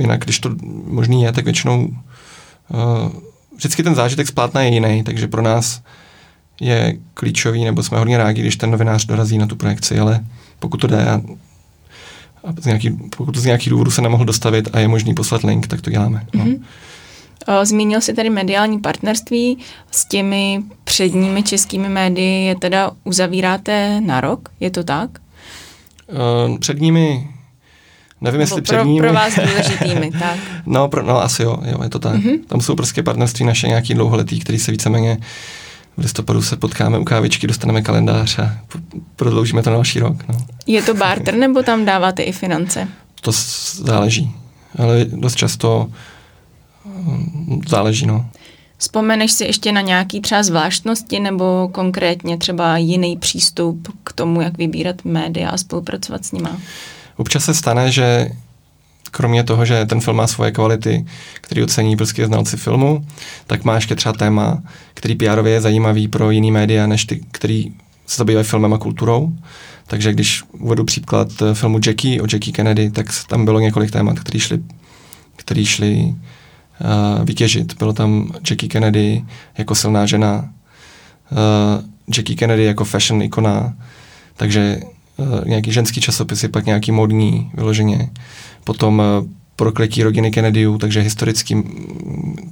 jinak, 0.02 0.20
když 0.20 0.40
to 0.40 0.56
možný 0.86 1.24
je, 1.24 1.32
tak 1.32 1.46
většinou 1.46 1.88
uh, 1.88 3.12
vždycky 3.56 3.84
ten 3.84 3.96
zážitek 3.96 4.28
z 4.28 4.32
plátna 4.32 4.62
je 4.62 4.74
jiný, 4.74 5.04
takže 5.04 5.28
pro 5.28 5.42
nás 5.42 5.82
je 6.62 6.98
klíčový, 7.14 7.66
nebo 7.66 7.84
jsme 7.84 7.98
hodně 7.98 8.18
rádi, 8.18 8.42
když 8.42 8.56
ten 8.56 8.72
novinář 8.72 9.06
dorazí 9.06 9.38
na 9.38 9.48
tu 9.48 9.56
projekci, 9.56 10.00
ale 10.00 10.20
pokud 10.60 10.78
to 10.78 10.88
jde 10.88 11.06
a, 11.06 11.22
a 12.44 12.54
z 12.62 12.66
nějaký, 12.66 12.90
pokud 13.18 13.38
z 13.38 13.46
nějakých 13.46 13.70
důvodů 13.70 13.92
se 13.92 14.02
nemohl 14.02 14.26
dostavit 14.26 14.70
a 14.74 14.80
je 14.80 14.88
možný 14.88 15.14
poslat 15.14 15.44
link, 15.44 15.68
tak 15.68 15.82
to 15.82 15.90
děláme. 15.90 16.26
No. 16.34 16.46
Mm-hmm. 16.46 16.60
Zmínil 17.64 18.02
si 18.02 18.14
tady 18.14 18.30
mediální 18.30 18.80
partnerství 18.80 19.58
s 19.92 20.06
těmi 20.06 20.64
předními 20.84 21.44
českými 21.44 21.90
médii, 21.90 22.46
je 22.46 22.56
teda 22.56 22.92
uzavíráte 23.04 24.02
na 24.02 24.22
rok, 24.22 24.50
je 24.60 24.70
to 24.70 24.84
tak? 24.84 25.10
Před 26.60 26.82
nimi 26.82 27.28
Nevím, 28.22 28.42
jestli 28.42 28.62
před 28.62 28.84
nimi. 28.84 29.00
Pro 29.00 29.14
vás 29.14 29.36
důležitými, 29.36 30.12
tak. 30.20 30.38
no, 30.66 30.88
pro, 30.88 31.04
no, 31.04 31.22
asi 31.22 31.44
jo, 31.44 31.58
jo, 31.66 31.84
je 31.84 31.90
to 31.90 32.00
tak. 32.00 32.16
Mm-hmm. 32.16 32.40
Tam 32.48 32.62
jsou 32.62 32.76
prostě 32.76 33.04
partnerství 33.04 33.46
naše 33.46 33.68
nějaký 33.68 33.94
dlouholetý, 33.94 34.40
který 34.40 34.60
se 34.60 34.72
víceméně 34.72 35.18
v 35.98 36.02
listopadu 36.02 36.42
se 36.42 36.58
potkáme 36.58 37.00
u 37.00 37.04
kávičky, 37.04 37.48
dostaneme 37.48 37.82
kalendář 37.82 38.40
a 38.40 38.58
prodloužíme 39.16 39.64
to 39.64 39.70
na 39.70 39.76
další 39.76 40.00
rok. 40.00 40.16
No. 40.30 40.38
Je 40.68 40.82
to 40.82 40.94
barter 40.94 41.34
nebo 41.34 41.64
tam 41.64 41.86
dáváte 41.86 42.24
i 42.24 42.32
finance? 42.32 42.88
To 43.22 43.32
záleží, 43.74 44.32
ale 44.78 45.06
dost 45.06 45.36
často 45.36 45.90
mm, 46.86 47.62
záleží, 47.68 48.06
no. 48.06 48.26
Vzpomeneš 48.78 49.32
si 49.32 49.44
ještě 49.44 49.72
na 49.72 49.82
nějaký 49.82 50.22
třeba 50.22 50.44
zvláštnosti 50.44 51.20
nebo 51.20 51.70
konkrétně 51.72 52.38
třeba 52.38 52.78
jiný 52.78 53.18
přístup 53.18 53.88
k 54.04 54.14
tomu, 54.14 54.42
jak 54.42 54.58
vybírat 54.58 54.96
média 55.06 55.50
a 55.50 55.58
spolupracovat 55.58 56.26
s 56.26 56.32
nima? 56.32 56.58
Občas 57.16 57.46
se 57.46 57.54
stane, 57.54 57.92
že 57.92 58.30
kromě 59.12 59.44
toho, 59.44 59.66
že 59.66 59.86
ten 59.86 60.02
film 60.02 60.18
má 60.18 60.28
svoje 60.28 60.52
kvality, 60.52 61.06
který 61.42 61.64
ocení 61.64 61.98
prostě 61.98 62.26
znalci 62.26 62.58
filmu, 62.58 63.06
tak 63.48 63.64
má 63.64 63.76
ještě 63.76 63.96
třeba 63.96 64.14
téma, 64.14 64.62
který 64.94 65.16
pr 65.16 65.48
je 65.48 65.62
zajímavý 65.62 66.08
pro 66.08 66.32
jiný 66.32 66.52
média, 66.52 66.88
než 66.88 67.06
ty, 67.06 67.22
který 67.32 67.72
se 68.08 68.18
zabývají 68.18 68.46
filmem 68.46 68.74
a 68.74 68.78
kulturou. 68.78 69.34
Takže 69.88 70.14
když 70.14 70.44
uvedu 70.52 70.84
příklad 70.84 71.28
eh, 71.42 71.54
filmu 71.54 71.80
Jackie 71.86 72.22
o 72.22 72.26
Jackie 72.34 72.54
Kennedy, 72.54 72.92
tak 72.92 73.08
tam 73.28 73.46
bylo 73.46 73.60
několik 73.60 73.92
témat, 73.92 74.20
které 74.20 74.40
šly, 74.40 74.60
který 75.36 75.66
šly 75.66 75.96
uh, 76.06 77.26
vytěžit. 77.26 77.78
Bylo 77.78 77.94
tam 77.94 78.32
Jackie 78.50 78.70
Kennedy 78.70 79.24
jako 79.58 79.76
silná 79.76 80.06
žena, 80.06 80.50
uh, 81.32 81.84
Jackie 82.18 82.36
Kennedy 82.36 82.64
jako 82.64 82.86
fashion 82.86 83.22
ikona, 83.22 83.74
takže 84.36 84.80
nějaký 85.46 85.72
ženský 85.72 86.02
časopisy, 86.02 86.48
pak 86.48 86.66
nějaký 86.66 86.92
modní 86.92 87.52
vyloženě. 87.54 88.10
Potom 88.64 89.00
uh, 89.00 89.28
prokletí 89.56 90.04
rodiny 90.04 90.32
Kennedyů, 90.32 90.78
takže 90.78 91.02
historický 91.02 91.64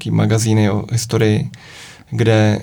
magazíny 0.09 0.69
o 0.69 0.85
historii, 0.91 1.49
kde 2.11 2.61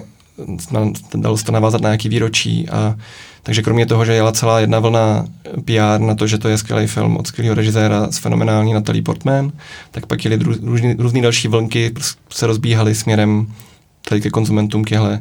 dalo 1.15 1.39
se 1.39 1.45
to 1.45 1.53
navázat 1.53 1.81
na 1.81 1.89
nějaký 1.89 2.09
výročí 2.09 2.69
a 2.69 2.97
takže 3.43 3.63
kromě 3.63 3.87
toho, 3.87 4.05
že 4.05 4.13
jela 4.13 4.33
celá 4.33 4.61
jedna 4.61 4.79
vlna 4.79 5.27
PR 5.65 6.01
na 6.01 6.15
to, 6.15 6.27
že 6.27 6.39
to 6.39 6.49
je 6.49 6.59
skvělý 6.59 6.87
film 6.87 7.17
od 7.17 7.27
skvělého 7.27 7.55
režiséra 7.55 8.11
s 8.11 8.19
fenomenální 8.19 8.73
Natalie 8.73 9.03
Portman, 9.03 9.53
tak 9.91 10.07
pak 10.07 10.25
jeli 10.25 10.39
různý 10.99 11.23
další 11.23 11.49
vlnky, 11.49 11.93
se 12.31 12.47
rozbíhaly 12.47 12.95
směrem 12.95 13.47
tady 14.09 14.21
ke 14.21 14.31
konzumentům, 14.31 14.85
těhle 14.85 15.21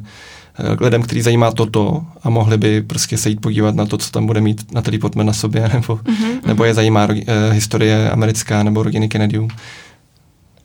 eh, 0.60 0.84
lidem, 0.84 1.02
který 1.02 1.22
zajímá 1.22 1.52
toto 1.52 2.06
a 2.24 2.30
mohli 2.30 2.58
by 2.58 2.82
prostě 2.82 3.18
se 3.18 3.30
jít 3.30 3.42
podívat 3.42 3.76
na 3.76 3.86
to, 3.86 3.98
co 3.98 4.12
tam 4.12 4.28
bude 4.28 4.42
mít 4.42 4.72
Natalie 4.72 5.00
Portman 5.00 5.26
na 5.26 5.34
sobě, 5.34 5.70
nebo, 5.74 5.96
mm-hmm. 5.96 6.48
nebo 6.48 6.64
je 6.64 6.74
zajímá 6.74 7.06
uh, 7.06 7.16
historie 7.52 8.12
americká 8.12 8.64
nebo 8.64 8.84
rodiny 8.84 9.10
Kennedyů. 9.10 9.48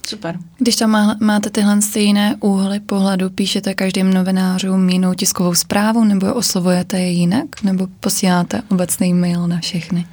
Super. 0.07 0.39
Když 0.59 0.77
tam 0.77 0.91
má, 0.91 1.17
máte 1.21 1.51
tyhle 1.51 1.83
stejné 1.83 2.37
úhly 2.41 2.81
pohledu, 2.81 3.31
píšete 3.31 3.75
každým 3.75 4.15
novinářům 4.15 4.89
jinou 4.89 5.15
tiskovou 5.15 5.55
zprávu, 5.55 6.05
nebo 6.05 6.35
oslovujete 6.35 7.01
je 7.01 7.11
jinak, 7.11 7.63
nebo 7.63 7.87
posíláte 8.01 8.63
obecný 8.71 9.15
mail 9.15 9.49
na 9.49 9.59
všechny? 9.59 10.07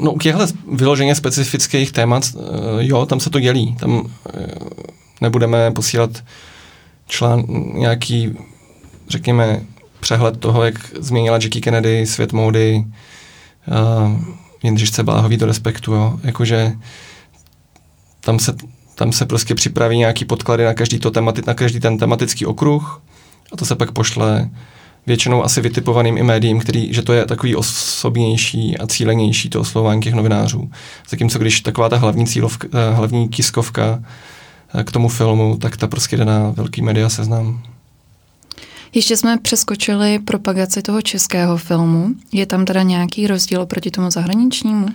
No 0.00 0.12
u 0.12 0.18
těchto 0.18 0.46
vyloženě 0.72 1.14
specifických 1.14 1.92
témat, 1.92 2.22
eh, 2.34 2.40
jo, 2.78 3.06
tam 3.06 3.20
se 3.20 3.30
to 3.30 3.40
dělí. 3.40 3.76
Tam 3.80 4.10
nebudeme 5.20 5.70
posílat 5.70 6.10
člán, 7.06 7.44
nějaký, 7.74 8.38
řekněme, 9.08 9.60
přehled 10.00 10.36
toho, 10.36 10.64
jak 10.64 10.74
změnila 10.98 11.36
Jackie 11.36 11.62
Kennedy 11.62 12.06
svět 12.06 12.32
módy, 12.32 12.84
uh, 13.68 14.12
Jindřišce 14.62 15.02
Bláhový 15.02 15.36
do 15.36 15.46
respektu, 15.46 15.94
jo. 15.94 16.20
Jakože 16.22 16.72
tam 18.20 18.38
se 18.38 18.56
tam 18.96 19.12
se 19.12 19.26
prostě 19.26 19.54
připraví 19.54 19.98
nějaký 19.98 20.24
podklady 20.24 20.64
na 20.64 20.74
každý, 20.74 20.98
to 20.98 21.10
temati- 21.10 21.46
na 21.46 21.54
každý 21.54 21.80
ten 21.80 21.98
tematický 21.98 22.46
okruh 22.46 23.02
a 23.52 23.56
to 23.56 23.64
se 23.64 23.76
pak 23.76 23.92
pošle 23.92 24.50
většinou 25.06 25.44
asi 25.44 25.60
vytipovaným 25.60 26.18
i 26.18 26.22
médiím, 26.22 26.60
který, 26.60 26.92
že 26.92 27.02
to 27.02 27.12
je 27.12 27.26
takový 27.26 27.56
osobnější 27.56 28.78
a 28.78 28.86
cílenější 28.86 29.50
to 29.50 29.60
oslovování 29.60 30.02
těch 30.02 30.14
novinářů. 30.14 30.70
Zatímco 31.08 31.38
když 31.38 31.60
taková 31.60 31.88
ta 31.88 31.96
hlavní 31.96 32.26
cílovka, 32.26 32.68
eh, 32.72 32.94
hlavní 32.94 33.28
tiskovka 33.28 34.02
eh, 34.74 34.84
k 34.84 34.92
tomu 34.92 35.08
filmu, 35.08 35.56
tak 35.56 35.76
ta 35.76 35.86
prostě 35.86 36.16
jde 36.16 36.24
na 36.24 36.50
velký 36.50 36.82
média 36.82 37.08
seznam. 37.08 37.62
Ještě 38.96 39.16
jsme 39.16 39.38
přeskočili 39.38 40.18
propagaci 40.18 40.82
toho 40.82 41.02
českého 41.02 41.56
filmu. 41.56 42.08
Je 42.32 42.46
tam 42.46 42.64
teda 42.64 42.82
nějaký 42.82 43.26
rozdíl 43.26 43.66
proti 43.66 43.90
tomu 43.90 44.10
zahraničnímu? 44.10 44.88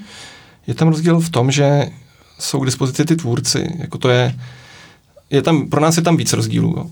Je 0.68 0.74
tam 0.74 0.88
rozdíl 0.88 1.20
v 1.20 1.30
tom, 1.30 1.52
že 1.52 1.92
jsou 2.40 2.60
k 2.60 2.66
dispozici 2.66 3.06
ty 3.06 3.16
tvůrci. 3.16 3.78
Jako 3.80 3.98
to 3.98 4.10
je, 4.10 4.36
je 5.30 5.42
tam, 5.42 5.70
pro 5.70 5.82
nás 5.82 5.98
je 5.98 6.04
tam 6.04 6.18
víc 6.18 6.34
rozdílů. 6.34 6.76
Jo. 6.78 6.90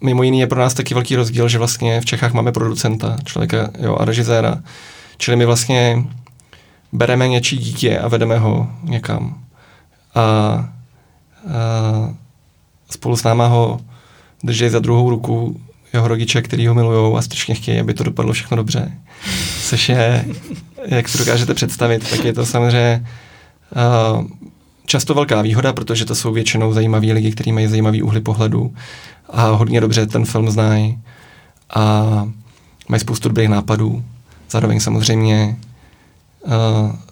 Mimo 0.00 0.22
jiný 0.22 0.40
je 0.40 0.46
pro 0.46 0.60
nás 0.60 0.74
taky 0.74 0.94
velký 0.94 1.16
rozdíl, 1.16 1.48
že 1.48 1.58
vlastně 1.58 2.00
v 2.00 2.04
Čechách 2.04 2.32
máme 2.32 2.52
producenta, 2.52 3.16
člověka 3.24 3.70
jo, 3.80 3.96
a 4.00 4.04
režiséra. 4.04 4.62
Čili 5.16 5.36
my 5.36 5.46
vlastně 5.46 6.04
bereme 6.92 7.28
něčí 7.28 7.58
dítě 7.58 7.98
a 7.98 8.08
vedeme 8.08 8.38
ho 8.38 8.70
někam. 8.82 9.44
A, 10.14 10.20
a 10.20 10.68
spolu 12.90 13.16
s 13.16 13.22
náma 13.22 13.46
ho 13.46 13.80
drží 14.44 14.68
za 14.68 14.78
druhou 14.78 15.10
ruku 15.10 15.60
jeho 15.92 16.08
rodiče, 16.08 16.42
který 16.42 16.66
ho 16.66 16.74
milují 16.74 17.16
a 17.16 17.22
strašně 17.22 17.54
chtějí, 17.54 17.80
aby 17.80 17.94
to 17.94 18.04
dopadlo 18.04 18.32
všechno 18.32 18.56
dobře. 18.56 18.92
Což 19.62 19.88
je, 19.88 20.24
jak 20.84 21.08
si 21.08 21.18
dokážete 21.18 21.54
představit, 21.54 22.10
tak 22.10 22.24
je 22.24 22.32
to 22.32 22.46
samozřejmě 22.46 23.06
často 24.86 25.14
velká 25.14 25.42
výhoda, 25.42 25.72
protože 25.72 26.04
to 26.04 26.14
jsou 26.14 26.32
většinou 26.32 26.72
zajímaví 26.72 27.12
lidi, 27.12 27.32
kteří 27.32 27.52
mají 27.52 27.66
zajímavý 27.66 28.02
úhly 28.02 28.20
pohledu 28.20 28.74
a 29.30 29.46
hodně 29.46 29.80
dobře 29.80 30.06
ten 30.06 30.24
film 30.24 30.50
znají 30.50 30.98
a 31.74 32.02
mají 32.88 33.00
spoustu 33.00 33.28
dobrých 33.28 33.48
nápadů. 33.48 34.04
Zároveň 34.50 34.80
samozřejmě 34.80 35.56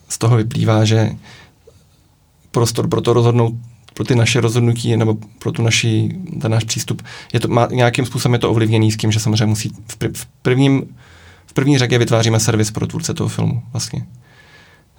z 0.09 0.19
toho 0.19 0.37
vyplývá, 0.37 0.85
že 0.85 1.11
prostor 2.51 2.89
pro 2.89 3.01
to 3.01 3.13
rozhodnout, 3.13 3.55
pro 3.97 4.05
ty 4.05 4.15
naše 4.15 4.41
rozhodnutí 4.41 4.97
nebo 4.97 5.17
pro 5.39 5.53
tu 5.53 5.63
naši, 5.63 6.09
ten 6.41 6.53
náš 6.53 6.65
přístup, 6.65 7.03
je 7.33 7.41
to, 7.41 7.49
má, 7.49 7.69
nějakým 7.71 8.07
způsobem 8.07 8.33
je 8.33 8.39
to 8.39 8.51
ovlivněný 8.51 8.93
s 8.93 8.97
tím, 8.97 9.13
že 9.13 9.21
samozřejmě 9.21 9.47
musí 9.47 9.69
v, 9.69 9.99
pr- 9.99 10.11
v, 10.15 10.27
prvním, 10.43 10.83
v 11.47 11.53
první 11.53 11.79
řadě 11.79 11.99
vytváříme 11.99 12.41
servis 12.41 12.71
pro 12.71 12.87
tvůrce 12.87 13.15
toho 13.15 13.29
filmu 13.29 13.63
vlastně. 13.73 14.07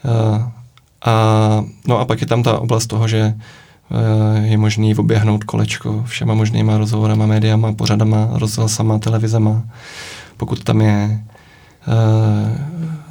Uh, 0.05 0.43
a, 1.05 1.63
no 1.87 1.99
a 1.99 2.05
pak 2.05 2.21
je 2.21 2.27
tam 2.27 2.43
ta 2.43 2.59
oblast 2.59 2.87
toho, 2.87 3.07
že 3.07 3.33
eh, 3.91 4.47
je 4.47 4.57
možný 4.57 4.95
oběhnout 4.95 5.43
kolečko 5.43 6.03
všema 6.07 6.33
možnýma 6.33 6.77
rozhovorama, 6.77 7.25
médiama, 7.25 7.73
pořadama, 7.73 8.29
rozhlasama, 8.31 8.99
televizema. 8.99 9.63
Pokud 10.37 10.63
tam 10.63 10.81
je 10.81 11.25
uh, 11.87 11.93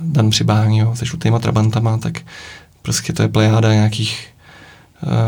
Dan 0.01 0.31
Přibáň, 0.31 0.75
jo, 0.75 0.97
se 0.97 1.05
žlutýma 1.07 1.39
trabantama, 1.39 1.99
tak 1.99 2.21
prostě 2.83 3.13
to 3.13 3.23
je 3.23 3.29
plejáda 3.29 3.73
nějakých 3.73 4.29
uh, 4.31 4.36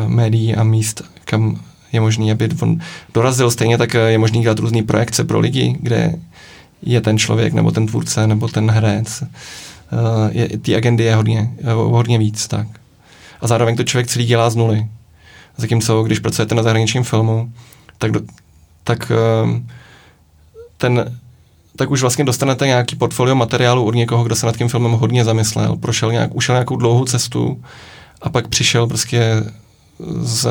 médií 0.07 0.55
a 0.55 0.65
míst, 0.65 1.03
kam 1.25 1.61
je 1.93 2.01
možný, 2.01 2.33
aby 2.33 2.49
on 2.63 2.81
dorazil. 3.15 3.51
Stejně 3.51 3.79
tak 3.79 3.95
je 3.95 4.19
možný 4.19 4.43
dělat 4.43 4.59
různé 4.59 4.83
projekce 4.83 5.25
pro 5.25 5.39
lidi, 5.39 5.77
kde 5.81 6.15
je 6.83 7.01
ten 7.01 7.19
člověk, 7.19 7.53
nebo 7.53 7.71
ten 7.71 7.87
tvůrce, 7.87 8.27
nebo 8.27 8.49
ten 8.49 8.71
herec 8.71 9.23
je, 10.31 10.59
ty 10.59 10.77
agendy 10.77 11.05
je 11.05 11.15
hodně, 11.15 11.51
hodně 11.75 12.19
víc. 12.19 12.49
Tak. 12.49 12.67
A 13.41 13.47
zároveň 13.47 13.77
to 13.77 13.85
člověk 13.85 14.07
celý 14.07 14.27
dělá 14.27 14.51
z 14.51 14.57
nuly. 14.57 14.87
Zatímco, 15.57 16.03
když 16.03 16.19
pracujete 16.19 16.55
na 16.55 16.63
zahraničním 16.63 17.05
filmu, 17.05 17.53
tak, 17.99 18.11
do, 18.13 18.21
tak 18.85 19.13
ten 20.77 21.19
tak 21.77 21.91
už 21.91 22.01
vlastně 22.01 22.25
dostanete 22.25 22.67
nějaký 22.67 22.97
portfolio 22.97 23.35
materiálu 23.35 23.85
od 23.85 23.95
někoho, 23.95 24.25
kdo 24.25 24.37
se 24.37 24.47
nad 24.47 24.57
tím 24.57 24.69
filmem 24.69 24.93
hodně 24.93 25.25
zamyslel, 25.25 25.77
prošel 25.77 26.13
nějak, 26.13 26.35
ušel 26.35 26.55
nějakou 26.55 26.77
dlouhou 26.77 27.05
cestu 27.05 27.63
a 28.21 28.31
pak 28.31 28.49
přišel 28.49 28.87
prostě 28.87 29.45
s 30.23 30.49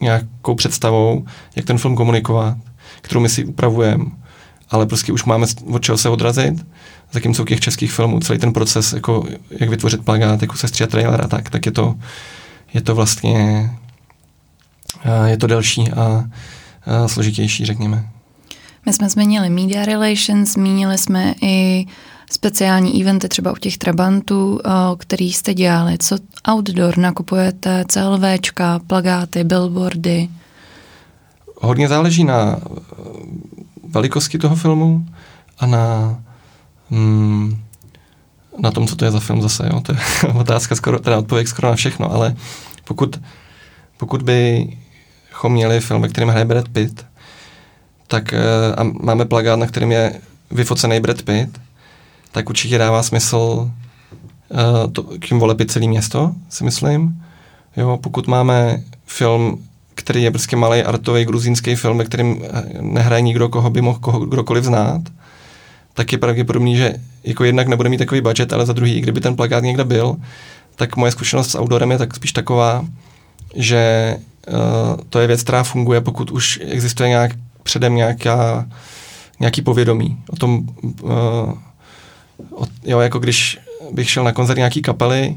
nějakou 0.00 0.54
představou, 0.54 1.26
jak 1.56 1.66
ten 1.66 1.78
film 1.78 1.96
komunikovat, 1.96 2.56
kterou 3.00 3.20
my 3.20 3.28
si 3.28 3.44
upravujeme, 3.44 4.04
ale 4.70 4.86
prostě 4.86 5.12
už 5.12 5.24
máme 5.24 5.46
od 5.66 5.82
čeho 5.82 5.98
se 5.98 6.08
odrazit 6.08 6.66
zatímco 7.12 7.42
u 7.42 7.46
těch 7.46 7.60
českých 7.60 7.92
filmů 7.92 8.20
celý 8.20 8.38
ten 8.38 8.52
proces, 8.52 8.92
jako 8.92 9.24
jak 9.50 9.70
vytvořit 9.70 10.04
plagát, 10.04 10.42
jako 10.42 10.56
se 10.56 10.68
stříhat 10.68 10.90
trailer 10.90 11.24
a 11.24 11.28
tak, 11.28 11.50
tak 11.50 11.66
je 11.66 11.72
to, 11.72 11.94
je 12.74 12.80
to 12.80 12.94
vlastně 12.94 13.70
je 15.26 15.36
to 15.36 15.46
delší 15.46 15.90
a, 15.90 16.24
a 16.86 17.08
složitější, 17.08 17.64
řekněme. 17.64 18.08
My 18.86 18.92
jsme 18.92 19.08
změnili 19.08 19.50
media 19.50 19.84
relations, 19.84 20.52
zmínili 20.52 20.98
jsme 20.98 21.34
i 21.42 21.86
speciální 22.32 23.02
eventy 23.02 23.28
třeba 23.28 23.52
u 23.52 23.56
těch 23.56 23.78
Trabantů, 23.78 24.60
eh, 24.64 24.70
který 24.98 25.32
jste 25.32 25.54
dělali? 25.54 25.98
Co 25.98 26.16
outdoor 26.52 26.98
nakupujete, 26.98 27.84
CLVčka, 27.88 28.80
plagáty, 28.86 29.44
billboardy? 29.44 30.28
Hodně 31.60 31.88
záleží 31.88 32.24
na 32.24 32.56
eh, 32.56 32.64
velikosti 33.88 34.38
toho 34.38 34.56
filmu 34.56 35.06
a 35.58 35.66
na, 35.66 36.16
mm, 36.90 37.62
na 38.58 38.70
tom, 38.70 38.86
co 38.86 38.96
to 38.96 39.04
je 39.04 39.10
za 39.10 39.20
film 39.20 39.42
zase. 39.42 39.70
Jo? 39.72 39.80
To 39.86 39.92
je 39.92 39.98
otázka, 40.34 40.74
skoro, 40.74 40.98
teda 40.98 41.18
odpověď 41.18 41.48
skoro 41.48 41.68
na 41.68 41.74
všechno, 41.74 42.12
ale 42.12 42.36
pokud, 42.84 43.20
pokud 43.96 44.22
bychom 44.22 45.52
měli 45.52 45.80
film, 45.80 46.02
ve 46.02 46.08
kterém 46.08 46.28
hraje 46.28 46.44
Brad 46.44 46.68
Pitt, 46.68 47.06
tak 48.06 48.32
eh, 48.32 48.40
a 48.76 48.82
máme 48.82 49.24
plagát, 49.24 49.58
na 49.58 49.66
kterém 49.66 49.92
je 49.92 50.20
vyfocený 50.50 51.00
Brad 51.00 51.22
Pitt, 51.22 51.61
tak 52.32 52.48
určitě 52.48 52.78
dává 52.78 53.02
smysl 53.02 53.36
uh, 53.36 54.92
to, 54.92 55.02
k 55.02 55.26
tím 55.28 55.38
volepit 55.38 55.70
celé 55.70 55.86
město, 55.86 56.32
si 56.48 56.64
myslím. 56.64 57.24
Jo, 57.76 57.98
pokud 58.02 58.26
máme 58.26 58.82
film, 59.06 59.58
který 59.94 60.22
je 60.22 60.30
prostě 60.30 60.56
malý 60.56 60.82
artový 60.82 61.24
gruzínský 61.24 61.74
film, 61.74 61.98
ve 61.98 62.04
kterém 62.04 62.36
eh, 62.42 62.62
nehraje 62.80 63.22
nikdo, 63.22 63.48
koho 63.48 63.70
by 63.70 63.80
mohl 63.80 63.98
koho, 63.98 64.20
kdokoliv 64.20 64.64
znát, 64.64 65.00
tak 65.94 66.12
je 66.12 66.18
pravděpodobný, 66.18 66.76
že 66.76 66.94
jako 67.24 67.44
jednak 67.44 67.68
nebude 67.68 67.88
mít 67.88 67.98
takový 67.98 68.20
budget, 68.20 68.52
ale 68.52 68.66
za 68.66 68.72
druhý, 68.72 69.00
kdyby 69.00 69.20
ten 69.20 69.36
plakát 69.36 69.64
někde 69.64 69.84
byl, 69.84 70.16
tak 70.76 70.96
moje 70.96 71.12
zkušenost 71.12 71.50
s 71.50 71.58
outdoorem 71.58 71.90
je 71.90 71.98
tak 71.98 72.14
spíš 72.14 72.32
taková, 72.32 72.84
že 73.54 74.16
uh, 74.48 74.56
to 75.08 75.20
je 75.20 75.26
věc, 75.26 75.42
která 75.42 75.62
funguje, 75.62 76.00
pokud 76.00 76.30
už 76.30 76.60
existuje 76.62 77.08
nějak 77.08 77.32
předem 77.62 77.94
nějaká, 77.94 78.66
nějaký 79.40 79.62
povědomí 79.62 80.18
o 80.30 80.36
tom, 80.36 80.68
uh, 81.02 81.10
jo, 82.84 83.00
jako 83.00 83.18
když 83.18 83.58
bych 83.92 84.10
šel 84.10 84.24
na 84.24 84.32
koncert 84.32 84.56
nějaký 84.56 84.82
kapely, 84.82 85.36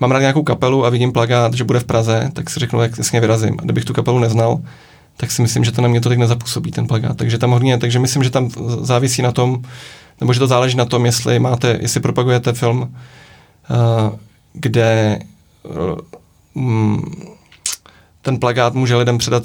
mám 0.00 0.10
rád 0.10 0.20
nějakou 0.20 0.42
kapelu 0.42 0.86
a 0.86 0.90
vidím 0.90 1.12
plagát, 1.12 1.54
že 1.54 1.64
bude 1.64 1.80
v 1.80 1.84
Praze, 1.84 2.30
tak 2.32 2.50
si 2.50 2.60
řeknu, 2.60 2.82
jak 2.82 2.98
jasně 2.98 3.20
vyrazím. 3.20 3.56
A 3.58 3.62
kdybych 3.62 3.84
tu 3.84 3.92
kapelu 3.92 4.18
neznal, 4.18 4.60
tak 5.16 5.30
si 5.30 5.42
myslím, 5.42 5.64
že 5.64 5.72
to 5.72 5.82
na 5.82 5.88
mě 5.88 6.00
tolik 6.00 6.18
nezapůsobí, 6.18 6.70
ten 6.70 6.86
plagát. 6.86 7.16
Takže 7.16 7.38
tam 7.38 7.50
hodně, 7.50 7.78
takže 7.78 7.98
myslím, 7.98 8.22
že 8.22 8.30
tam 8.30 8.50
závisí 8.80 9.22
na 9.22 9.32
tom, 9.32 9.62
nebo 10.20 10.32
že 10.32 10.38
to 10.38 10.46
záleží 10.46 10.76
na 10.76 10.84
tom, 10.84 11.06
jestli 11.06 11.38
máte, 11.38 11.78
jestli 11.80 12.00
propagujete 12.00 12.52
film, 12.52 12.80
uh, 12.80 12.88
kde 14.52 15.18
uh, 16.54 17.00
ten 18.22 18.38
plagát 18.38 18.74
může 18.74 18.96
lidem 18.96 19.18
předat 19.18 19.44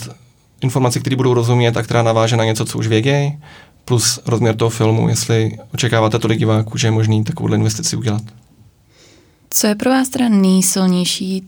informaci, 0.62 1.00
které 1.00 1.16
budou 1.16 1.34
rozumět 1.34 1.78
a 1.78 1.84
která 1.84 2.04
naváže 2.04 2.38
na 2.38 2.44
něco, 2.44 2.66
co 2.66 2.78
už 2.78 2.88
vědějí, 2.88 3.38
plus 3.88 4.20
rozměr 4.26 4.56
toho 4.56 4.70
filmu, 4.70 5.10
jestli 5.10 5.58
očekáváte 5.74 6.20
tolik 6.20 6.40
diváků, 6.40 6.78
že 6.78 6.88
je 6.88 6.92
možný 6.92 7.24
takovou 7.24 7.54
investici 7.54 7.96
udělat. 7.96 8.22
Co 9.50 9.68
je 9.68 9.76
pro 9.76 9.90
vás 9.90 10.10
teda 10.10 10.30
nejsilnější 10.30 11.44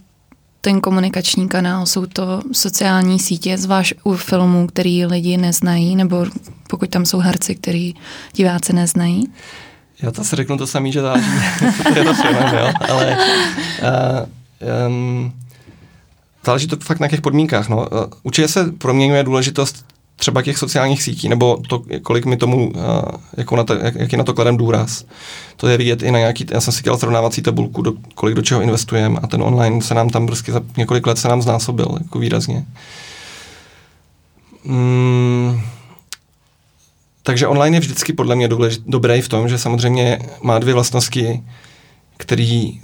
ten 0.62 0.82
komunikační 0.82 1.48
kanál? 1.48 1.86
Jsou 1.86 2.06
to 2.06 2.42
sociální 2.52 3.20
sítě, 3.20 3.58
zvlášť 3.58 3.94
u 4.04 4.14
filmů, 4.14 4.68
který 4.68 5.06
lidi 5.06 5.38
neznají, 5.38 5.96
nebo 5.96 6.26
pokud 6.70 6.90
tam 6.90 7.06
jsou 7.06 7.20
herci, 7.20 7.56
který 7.56 7.94
diváci 8.34 8.74
neznají? 8.74 9.28
Já 10.02 10.12
to 10.12 10.24
si 10.24 10.36
řeknu 10.36 10.58
to 10.58 10.68
samý, 10.68 10.92
že 10.92 11.02
záleží, 11.02 11.28
to 11.84 12.00
je 12.00 12.04
to 12.04 12.14
film, 12.14 12.36
jo, 12.36 12.72
ale 12.90 13.18
uh, 13.82 14.88
um, 14.88 15.34
záleží 16.46 16.68
to 16.68 16.78
fakt 16.78 17.00
na 17.00 17.08
těch 17.08 17.22
podmínkách. 17.22 17.70
No. 17.70 17.88
Eh, 17.88 18.08
určitě 18.24 18.48
se 18.48 18.72
proměňuje 18.72 19.24
důležitost 19.24 19.86
třeba 20.20 20.42
těch 20.42 20.58
sociálních 20.58 21.04
sítí, 21.04 21.30
nebo 21.30 21.58
to, 21.68 21.84
kolik 22.04 22.26
mi 22.26 22.38
tomu, 22.38 22.72
eh, 22.76 23.18
jako 23.38 23.56
na 23.56 23.64
to, 23.64 23.74
jak, 23.74 23.96
jaký 23.96 24.18
na 24.18 24.24
to 24.24 24.34
kladem 24.34 24.58
důraz. 24.58 25.06
To 25.56 25.68
je 25.68 25.78
vidět 25.78 26.04
i 26.04 26.12
na 26.12 26.20
nějaký, 26.20 26.46
já 26.52 26.62
jsem 26.62 26.74
si 26.74 26.84
dělal 26.84 27.00
srovnávací 27.00 27.42
tabulku, 27.42 27.82
do, 27.82 27.94
kolik 28.16 28.36
do 28.36 28.42
čeho 28.42 28.62
investujeme 28.62 29.20
a 29.24 29.28
ten 29.28 29.42
online 29.44 29.82
se 29.82 29.94
nám 29.94 30.10
tam 30.10 30.28
prostě 30.28 30.52
za 30.52 30.62
několik 30.78 31.08
let 31.08 31.18
se 31.18 31.28
nám 31.28 31.42
znásobil, 31.42 31.98
jako 32.04 32.20
výrazně. 32.20 32.66
Mm, 34.64 35.62
takže 37.24 37.48
online 37.48 37.78
je 37.78 37.82
vždycky 37.82 38.14
podle 38.14 38.36
mě 38.36 38.48
důležit, 38.48 38.82
dobrý 38.88 39.22
v 39.22 39.30
tom, 39.30 39.50
že 39.50 39.58
samozřejmě 39.58 40.20
má 40.42 40.60
dvě 40.60 40.74
vlastnosti, 40.74 41.44
který 42.18 42.80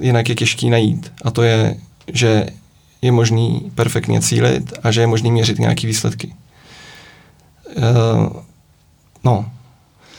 jinak 0.00 0.28
je 0.28 0.34
těžký 0.34 0.70
najít. 0.70 1.12
A 1.24 1.30
to 1.30 1.42
je, 1.42 1.76
že 2.12 2.46
je 3.02 3.12
možný 3.12 3.72
perfektně 3.74 4.20
cílit 4.20 4.72
a 4.82 4.90
že 4.90 5.00
je 5.00 5.06
možný 5.06 5.32
měřit 5.32 5.58
nějaké 5.58 5.86
výsledky. 5.86 6.34
Uh, 7.76 8.32
no, 9.24 9.50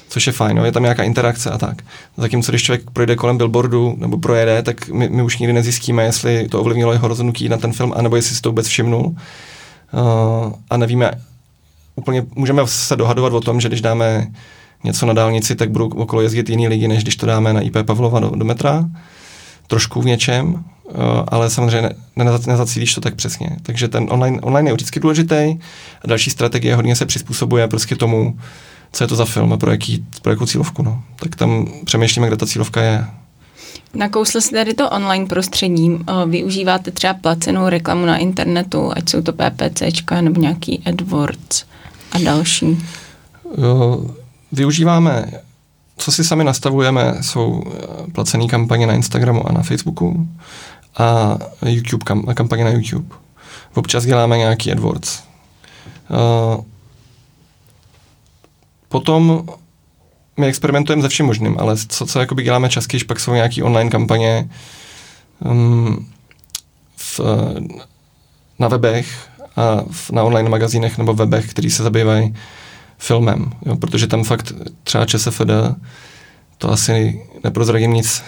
což 0.09 0.27
je 0.27 0.33
fajn, 0.33 0.57
no, 0.57 0.65
je 0.65 0.71
tam 0.71 0.83
nějaká 0.83 1.03
interakce 1.03 1.49
a 1.49 1.57
tak. 1.57 1.81
Zatímco 2.17 2.51
když 2.51 2.63
člověk 2.63 2.91
projde 2.91 3.15
kolem 3.15 3.38
billboardu 3.38 3.95
nebo 3.97 4.17
projede, 4.17 4.63
tak 4.63 4.89
my, 4.89 5.09
my 5.09 5.23
už 5.23 5.38
nikdy 5.38 5.53
nezjistíme, 5.53 6.03
jestli 6.03 6.47
to 6.47 6.59
ovlivnilo 6.59 6.93
jeho 6.93 7.07
rozhodnutí 7.07 7.49
na 7.49 7.57
ten 7.57 7.73
film, 7.73 7.93
anebo 7.95 8.15
jestli 8.15 8.35
si 8.35 8.41
to 8.41 8.49
vůbec 8.49 8.67
všimnul. 8.67 9.05
Uh, 9.05 10.53
a 10.69 10.77
nevíme, 10.77 11.12
úplně 11.95 12.25
můžeme 12.35 12.62
se 12.65 12.95
dohadovat 12.95 13.33
o 13.33 13.41
tom, 13.41 13.62
že 13.62 13.67
když 13.67 13.81
dáme 13.81 14.27
něco 14.83 15.05
na 15.05 15.13
dálnici, 15.13 15.55
tak 15.55 15.71
budou 15.71 15.88
okolo 15.88 16.21
jezdit 16.21 16.49
jiný 16.49 16.67
lidi, 16.67 16.88
než 16.88 17.03
když 17.03 17.15
to 17.15 17.25
dáme 17.25 17.53
na 17.53 17.62
IP 17.62 17.77
Pavlova 17.85 18.19
do, 18.19 18.29
do 18.29 18.45
metra. 18.45 18.85
Trošku 19.69 20.01
v 20.01 20.05
něčem, 20.05 20.63
Eh, 20.91 21.23
ale 21.27 21.49
samozřejmě 21.49 21.89
nezacílíš 22.45 22.95
to 22.95 23.01
tak 23.01 23.15
přesně. 23.15 23.49
Takže 23.63 23.88
ten 23.88 24.08
online, 24.10 24.41
online 24.41 24.69
je 24.69 24.73
vždycky 24.73 24.99
důležitý 24.99 25.36
a 26.03 26.08
další 26.08 26.29
strategie 26.29 26.75
hodně 26.75 26.95
se 26.95 27.05
přizpůsobuje 27.05 27.67
prostě 27.67 27.95
tomu, 27.95 28.38
co 28.91 29.03
je 29.03 29.08
to 29.08 29.15
za 29.15 29.25
film 29.25 29.53
a 29.53 29.58
pro, 29.58 29.71
jaký, 29.71 30.05
pro 30.21 30.32
jakou 30.32 30.45
cílovku. 30.45 30.84
No. 30.84 31.03
Tak 31.15 31.36
tam 31.36 31.67
přemýšlíme, 31.86 32.27
kde 32.27 32.38
ta 32.38 32.45
cílovka 32.45 32.82
je. 32.82 33.05
Nakousl 33.93 34.41
jsi 34.41 34.51
tady 34.51 34.73
to 34.73 34.89
online 34.89 35.25
prostředí. 35.25 35.91
Eh, 36.08 36.13
využíváte 36.25 36.91
třeba 36.91 37.13
placenou 37.13 37.69
reklamu 37.69 38.05
na 38.05 38.17
internetu, 38.17 38.91
ať 38.95 39.10
jsou 39.10 39.21
to 39.21 39.34
PPCčka 39.34 40.21
nebo 40.21 40.41
nějaký 40.41 40.84
AdWords 40.86 41.63
a 42.12 42.19
další? 42.19 42.86
Využíváme 44.51 45.32
co 45.99 46.12
si 46.12 46.23
sami 46.23 46.43
nastavujeme, 46.43 47.17
jsou 47.21 47.63
placené 48.13 48.47
kampaně 48.47 48.88
na 48.88 48.93
Instagramu 48.93 49.47
a 49.47 49.51
na 49.51 49.63
Facebooku 49.63 50.27
a 50.97 51.38
YouTube, 51.65 52.05
kam, 52.05 52.23
kampaně 52.23 52.63
na 52.63 52.69
YouTube. 52.69 53.15
Občas 53.73 54.05
děláme 54.05 54.38
nějaký 54.38 54.71
AdWords. 54.71 55.23
Uh, 56.09 56.63
potom 58.89 59.45
my 60.38 60.47
experimentujeme 60.47 61.01
se 61.01 61.09
vším 61.09 61.25
možným, 61.25 61.55
ale 61.59 61.77
co, 61.77 62.05
co 62.05 62.19
jakoby 62.19 62.43
děláme 62.43 62.69
častěji, 62.69 63.03
pak 63.03 63.19
jsou 63.19 63.33
nějaké 63.33 63.63
online 63.63 63.89
kampaně 63.89 64.49
um, 65.39 66.07
v, 66.97 67.19
na 68.59 68.67
webech 68.67 69.27
a 69.55 69.83
v, 69.91 70.12
na 70.12 70.23
online 70.23 70.49
magazínech 70.49 70.97
nebo 70.97 71.13
webech, 71.13 71.49
který 71.49 71.69
se 71.69 71.83
zabývají 71.83 72.35
filmem, 72.99 73.51
jo, 73.65 73.75
protože 73.75 74.07
tam 74.07 74.23
fakt 74.23 74.53
třeba 74.83 75.05
ČSFD 75.05 75.51
to 76.57 76.71
asi 76.71 77.21
neprozradím 77.43 77.93
nic 77.93 78.23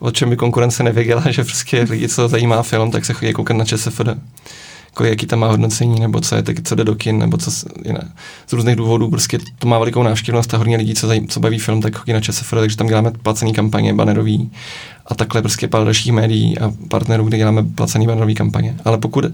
o 0.00 0.10
čem 0.10 0.30
by 0.30 0.36
konkurence 0.36 0.82
nevěděla, 0.82 1.22
že 1.30 1.44
prostě 1.44 1.86
lidi, 1.90 2.08
co 2.08 2.28
zajímá 2.28 2.62
film, 2.62 2.90
tak 2.90 3.04
se 3.04 3.12
chodí 3.12 3.32
koukat 3.32 3.56
na 3.56 3.64
ČSFD. 3.64 4.08
Jako 4.86 5.04
jaký 5.04 5.26
tam 5.26 5.38
má 5.38 5.48
hodnocení, 5.48 6.00
nebo 6.00 6.20
co 6.20 6.36
je 6.36 6.42
teď, 6.42 6.56
co 6.64 6.74
jde 6.74 6.84
do 6.84 6.94
kin, 6.94 7.18
nebo 7.18 7.36
co 7.36 7.50
jiné. 7.84 8.12
Z 8.46 8.52
různých 8.52 8.76
důvodů 8.76 9.10
prostě 9.10 9.38
to 9.58 9.68
má 9.68 9.78
velikou 9.78 10.02
návštěvnost 10.02 10.54
a 10.54 10.56
hodně 10.56 10.76
lidí, 10.76 10.94
co, 10.94 11.06
zajím, 11.06 11.28
co 11.28 11.40
baví 11.40 11.58
film, 11.58 11.82
tak 11.82 11.96
chodí 11.96 12.12
na 12.12 12.20
ČSFD, 12.20 12.50
takže 12.50 12.76
tam 12.76 12.86
děláme 12.86 13.10
placený 13.10 13.52
kampaně, 13.52 13.94
banerový 13.94 14.50
a 15.06 15.14
takhle 15.14 15.42
prostě 15.42 15.68
pár 15.68 15.84
dalších 15.84 16.12
médií 16.12 16.58
a 16.58 16.72
partnerů, 16.88 17.24
kde 17.24 17.38
děláme 17.38 17.62
placený 17.62 18.06
banerový 18.06 18.34
kampaně. 18.34 18.76
Ale 18.84 18.98
pokud, 18.98 19.24
eh, 19.24 19.32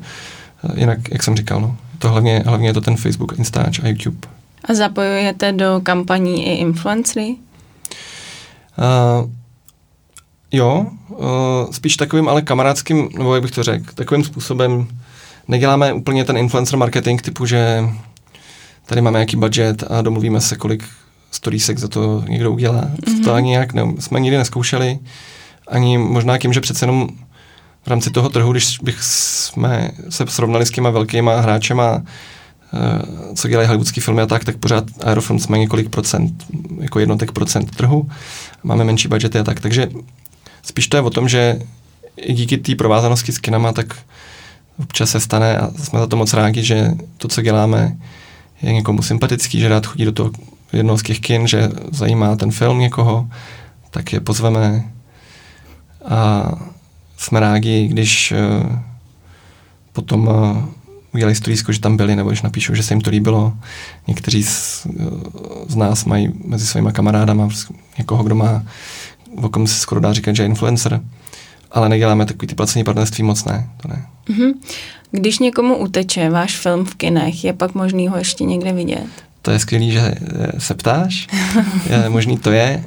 jinak, 0.75 0.99
jak 1.13 1.23
jsem 1.23 1.37
říkal, 1.37 1.61
no, 1.61 1.77
to 1.99 2.09
hlavně, 2.09 2.43
hlavně 2.47 2.69
je 2.69 2.73
to 2.73 2.81
ten 2.81 2.97
Facebook, 2.97 3.39
Instač 3.39 3.79
a 3.79 3.89
YouTube. 3.89 4.29
A 4.65 4.75
zapojujete 4.75 5.53
do 5.53 5.81
kampaní 5.83 6.47
i 6.47 6.51
influencery? 6.51 7.37
Uh, 8.79 9.31
Jo, 10.53 10.87
uh, 11.09 11.27
spíš 11.71 11.97
takovým 11.97 12.29
ale 12.29 12.43
kamarádským, 12.43 13.09
nebo 13.19 13.35
jak 13.35 13.43
bych 13.43 13.51
to 13.51 13.63
řekl, 13.63 13.93
takovým 13.95 14.25
způsobem 14.25 14.89
neděláme 15.49 15.93
úplně 15.93 16.25
ten 16.25 16.37
influencer 16.37 16.79
marketing 16.79 17.23
typu, 17.23 17.47
že 17.47 17.81
tady 18.87 19.01
máme 19.01 19.19
nějaký 19.19 19.37
budget 19.37 19.85
a 19.91 20.03
domluvíme 20.03 20.41
se, 20.41 20.57
kolik 20.57 20.85
storiesek 21.31 21.79
za 21.79 21.89
to 21.89 22.25
někdo 22.29 22.53
udělá. 22.53 22.83
Mm-hmm. 22.83 23.25
To 23.25 23.35
ani 23.35 23.55
jak 23.55 23.73
ne, 23.73 23.83
jsme 23.99 24.21
nikdy 24.21 24.39
neskoušeli, 24.39 24.99
ani 25.69 25.99
možná 25.99 26.39
tím, 26.39 26.53
že 26.53 26.61
přece 26.61 26.85
jenom 26.85 27.09
v 27.83 27.89
rámci 27.89 28.11
toho 28.11 28.29
trhu, 28.29 28.53
když 28.53 28.79
bych 28.79 29.03
jsme 29.03 29.91
se 30.09 30.27
srovnali 30.27 30.67
s 30.67 30.71
těma 30.71 30.91
velkýma 30.91 31.41
hráčema, 31.41 32.03
co 33.35 33.49
dělají 33.49 33.67
hollywoodský 33.67 34.01
filmy 34.01 34.23
a 34.23 34.27
tak, 34.27 34.45
tak 34.45 34.57
pořád 34.57 34.85
Aerofilms 35.05 35.47
má 35.47 35.57
několik 35.57 35.89
procent, 35.89 36.45
jako 36.81 36.99
jednotek 36.99 37.33
procent 37.33 37.77
trhu. 37.77 38.11
Máme 38.63 38.85
menší 38.85 39.09
budgety 39.09 39.39
a 39.39 39.45
tak. 39.45 39.61
Takže 39.61 39.89
Spíš 40.67 40.89
to 40.89 40.97
je 40.97 41.01
o 41.01 41.11
tom, 41.11 41.29
že 41.29 41.59
i 42.17 42.33
díky 42.33 42.57
té 42.57 42.75
provázanosti 42.75 43.33
s 43.33 43.39
kinama, 43.39 43.73
tak 43.73 43.97
občas 44.79 45.11
se 45.11 45.21
stane 45.21 45.59
a 45.59 45.71
jsme 45.71 45.99
za 45.99 46.07
to 46.07 46.17
moc 46.17 46.35
rádi, 46.35 46.63
že 46.63 46.91
to, 47.19 47.29
co 47.29 47.43
děláme, 47.43 47.97
je 48.63 48.73
někomu 48.73 49.03
sympatický, 49.03 49.61
že 49.61 49.69
rád 49.69 49.87
chodí 49.87 50.05
do 50.05 50.13
toho, 50.13 50.31
jednoho 50.73 50.99
z 50.99 51.03
těch 51.03 51.21
kin, 51.21 51.47
že 51.47 51.69
zajímá 51.93 52.37
ten 52.37 52.51
film 52.51 52.79
někoho, 52.79 53.29
tak 53.91 54.13
je 54.13 54.21
pozveme 54.21 54.93
a 56.09 56.53
jsme 57.17 57.41
rádi, 57.41 57.89
když 57.89 58.33
uh, 58.33 58.79
potom 59.93 60.29
udělají 61.17 61.37
stolísko, 61.37 61.73
že 61.73 61.81
tam 61.81 61.97
byli, 61.97 62.17
nebo 62.17 62.31
když 62.31 62.43
napíšou, 62.43 62.75
že 62.75 62.83
se 62.83 62.95
jim 62.95 63.01
to 63.01 63.11
líbilo. 63.11 63.53
Někteří 64.07 64.43
z, 64.43 64.87
z 65.69 65.77
nás 65.77 66.05
mají 66.05 66.33
mezi 66.45 66.67
svými 66.67 66.93
kamarádama 66.93 67.49
někoho, 67.99 68.25
kdo 68.25 68.35
má, 68.35 68.63
o 69.37 69.49
kom 69.49 69.67
se 69.67 69.75
skoro 69.75 70.01
dá 70.01 70.13
říkat, 70.13 70.37
že 70.37 70.43
je 70.43 70.47
influencer, 70.47 71.01
ale 71.71 71.89
neděláme 71.89 72.27
takový 72.27 72.49
ty 72.49 72.55
placení 72.55 72.85
partnerství 72.85 73.25
moc 73.25 73.45
ne, 73.45 73.69
to 73.83 73.89
ne. 73.89 74.07
Mm-hmm. 74.29 74.55
Když 75.11 75.39
někomu 75.39 75.77
uteče 75.77 76.31
váš 76.31 76.57
film 76.57 76.85
v 76.85 76.95
kinech, 76.95 77.45
je 77.45 77.53
pak 77.53 77.75
možný 77.75 78.09
ho 78.09 78.17
ještě 78.17 78.45
někde 78.45 78.73
vidět? 78.73 79.07
To 79.43 79.51
je 79.51 79.59
skvělý, 79.59 79.93
že 79.93 80.15
se 80.59 80.75
ptáš. 80.75 81.27
je, 81.91 82.09
možný 82.09 82.39
to 82.39 82.53
je. 82.53 82.85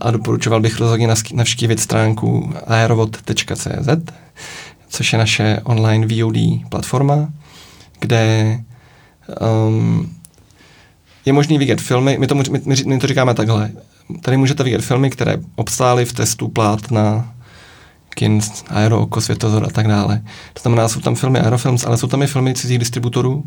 A 0.00 0.10
doporučoval 0.10 0.60
bych 0.60 0.78
rozhodně 0.78 1.08
navštívit 1.34 1.80
stránku 1.80 2.54
aerovod.cz, 2.66 3.88
což 4.94 5.12
je 5.12 5.18
naše 5.18 5.60
online 5.64 6.06
VOD 6.06 6.36
platforma, 6.68 7.28
kde 8.00 8.58
um, 9.68 10.14
je 11.24 11.32
možný 11.32 11.58
vidět 11.58 11.80
filmy, 11.80 12.18
my, 12.18 12.26
tomu, 12.26 12.42
my, 12.50 12.74
my, 12.86 12.98
to 12.98 13.06
říkáme 13.06 13.34
takhle, 13.34 13.70
tady 14.20 14.36
můžete 14.36 14.62
vidět 14.62 14.82
filmy, 14.82 15.10
které 15.10 15.36
obstály 15.56 16.04
v 16.04 16.12
testu 16.12 16.48
plát 16.48 16.90
na 16.90 17.34
kin, 18.14 18.40
Aero, 18.68 19.00
Oko, 19.00 19.20
Světozor 19.20 19.64
a 19.64 19.70
tak 19.70 19.88
dále. 19.88 20.22
To 20.52 20.60
znamená, 20.60 20.88
jsou 20.88 21.00
tam 21.00 21.14
filmy 21.14 21.40
Aerofilms, 21.40 21.86
ale 21.86 21.96
jsou 21.96 22.06
tam 22.06 22.22
i 22.22 22.26
filmy 22.26 22.54
cizích 22.54 22.78
distributorů, 22.78 23.44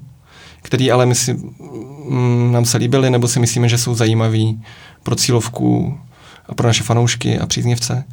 který 0.61 0.91
ale 0.91 1.05
my 1.05 1.15
si, 1.15 1.33
mm, 1.33 2.49
nám 2.51 2.65
se 2.65 2.77
líbily, 2.77 3.09
nebo 3.09 3.27
si 3.27 3.39
myslíme, 3.39 3.69
že 3.69 3.77
jsou 3.77 3.95
zajímaví 3.95 4.63
pro 5.03 5.15
cílovku 5.15 5.99
a 6.49 6.55
pro 6.55 6.67
naše 6.67 6.83
fanoušky 6.83 7.39
a 7.39 7.45
příznivce. 7.45 8.03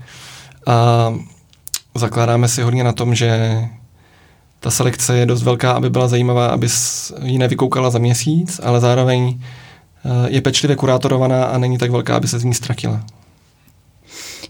A 0.67 1.15
zakládáme 1.95 2.49
si 2.49 2.63
hodně 2.63 2.85
na 2.85 2.93
tom, 2.93 3.15
že 3.15 3.61
ta 4.61 4.71
selekce 4.71 5.17
je 5.17 5.27
dost 5.27 5.43
velká, 5.43 5.73
aby 5.73 5.91
byla 5.91 6.09
zajímavá, 6.09 6.47
aby 6.47 6.69
ji 7.23 7.39
nevykoukala 7.39 7.91
za 7.91 7.99
měsíc, 7.99 8.61
ale 8.63 8.81
zároveň 8.81 9.41
eh, 9.41 10.11
je 10.27 10.41
pečlivě 10.41 10.77
kurátorovaná 10.77 11.45
a 11.45 11.59
není 11.59 11.79
tak 11.79 11.91
velká, 11.91 12.17
aby 12.17 12.29
se 12.29 12.39
z 12.39 12.45
ní 12.45 12.55
ztratila. 12.55 13.01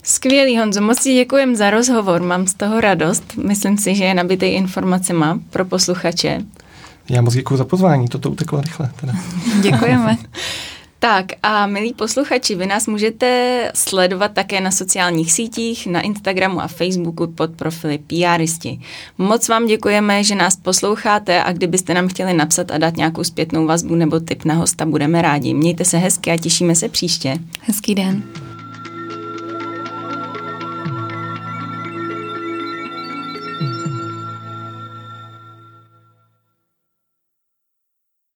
Skvělý, 0.02 0.58
Honzo, 0.58 0.80
moc 0.80 1.02
ti 1.02 1.14
děkujem 1.14 1.56
za 1.56 1.70
rozhovor, 1.70 2.22
mám 2.22 2.46
z 2.46 2.54
toho 2.54 2.80
radost. 2.80 3.36
Myslím 3.36 3.78
si, 3.78 3.94
že 3.94 4.04
je 4.04 4.14
nabitý 4.14 4.46
informacema 4.46 5.38
pro 5.50 5.64
posluchače. 5.64 6.40
Já 7.10 7.22
moc 7.22 7.34
děkuji 7.34 7.56
za 7.56 7.64
pozvání, 7.64 8.08
toto 8.08 8.30
uteklo 8.30 8.60
rychle. 8.60 8.90
Teda. 9.00 9.12
Děkujeme. 9.62 10.16
Tak 11.04 11.26
a 11.42 11.66
milí 11.66 11.92
posluchači, 11.92 12.54
vy 12.54 12.66
nás 12.66 12.86
můžete 12.86 13.70
sledovat 13.74 14.32
také 14.32 14.60
na 14.60 14.70
sociálních 14.70 15.32
sítích, 15.32 15.86
na 15.86 16.00
Instagramu 16.00 16.60
a 16.60 16.68
Facebooku 16.68 17.26
pod 17.26 17.50
profily 17.50 17.98
PRisti. 17.98 18.80
Moc 19.18 19.48
vám 19.48 19.66
děkujeme, 19.66 20.24
že 20.24 20.34
nás 20.34 20.56
posloucháte 20.56 21.42
a 21.42 21.52
kdybyste 21.52 21.94
nám 21.94 22.08
chtěli 22.08 22.34
napsat 22.34 22.70
a 22.70 22.78
dát 22.78 22.96
nějakou 22.96 23.24
zpětnou 23.24 23.66
vazbu 23.66 23.94
nebo 23.94 24.20
tip 24.20 24.44
na 24.44 24.54
hosta, 24.54 24.86
budeme 24.86 25.22
rádi. 25.22 25.54
Mějte 25.54 25.84
se 25.84 25.96
hezky 25.96 26.30
a 26.30 26.36
těšíme 26.36 26.74
se 26.74 26.88
příště. 26.88 27.38
Hezký 27.60 27.94
den. 27.94 28.22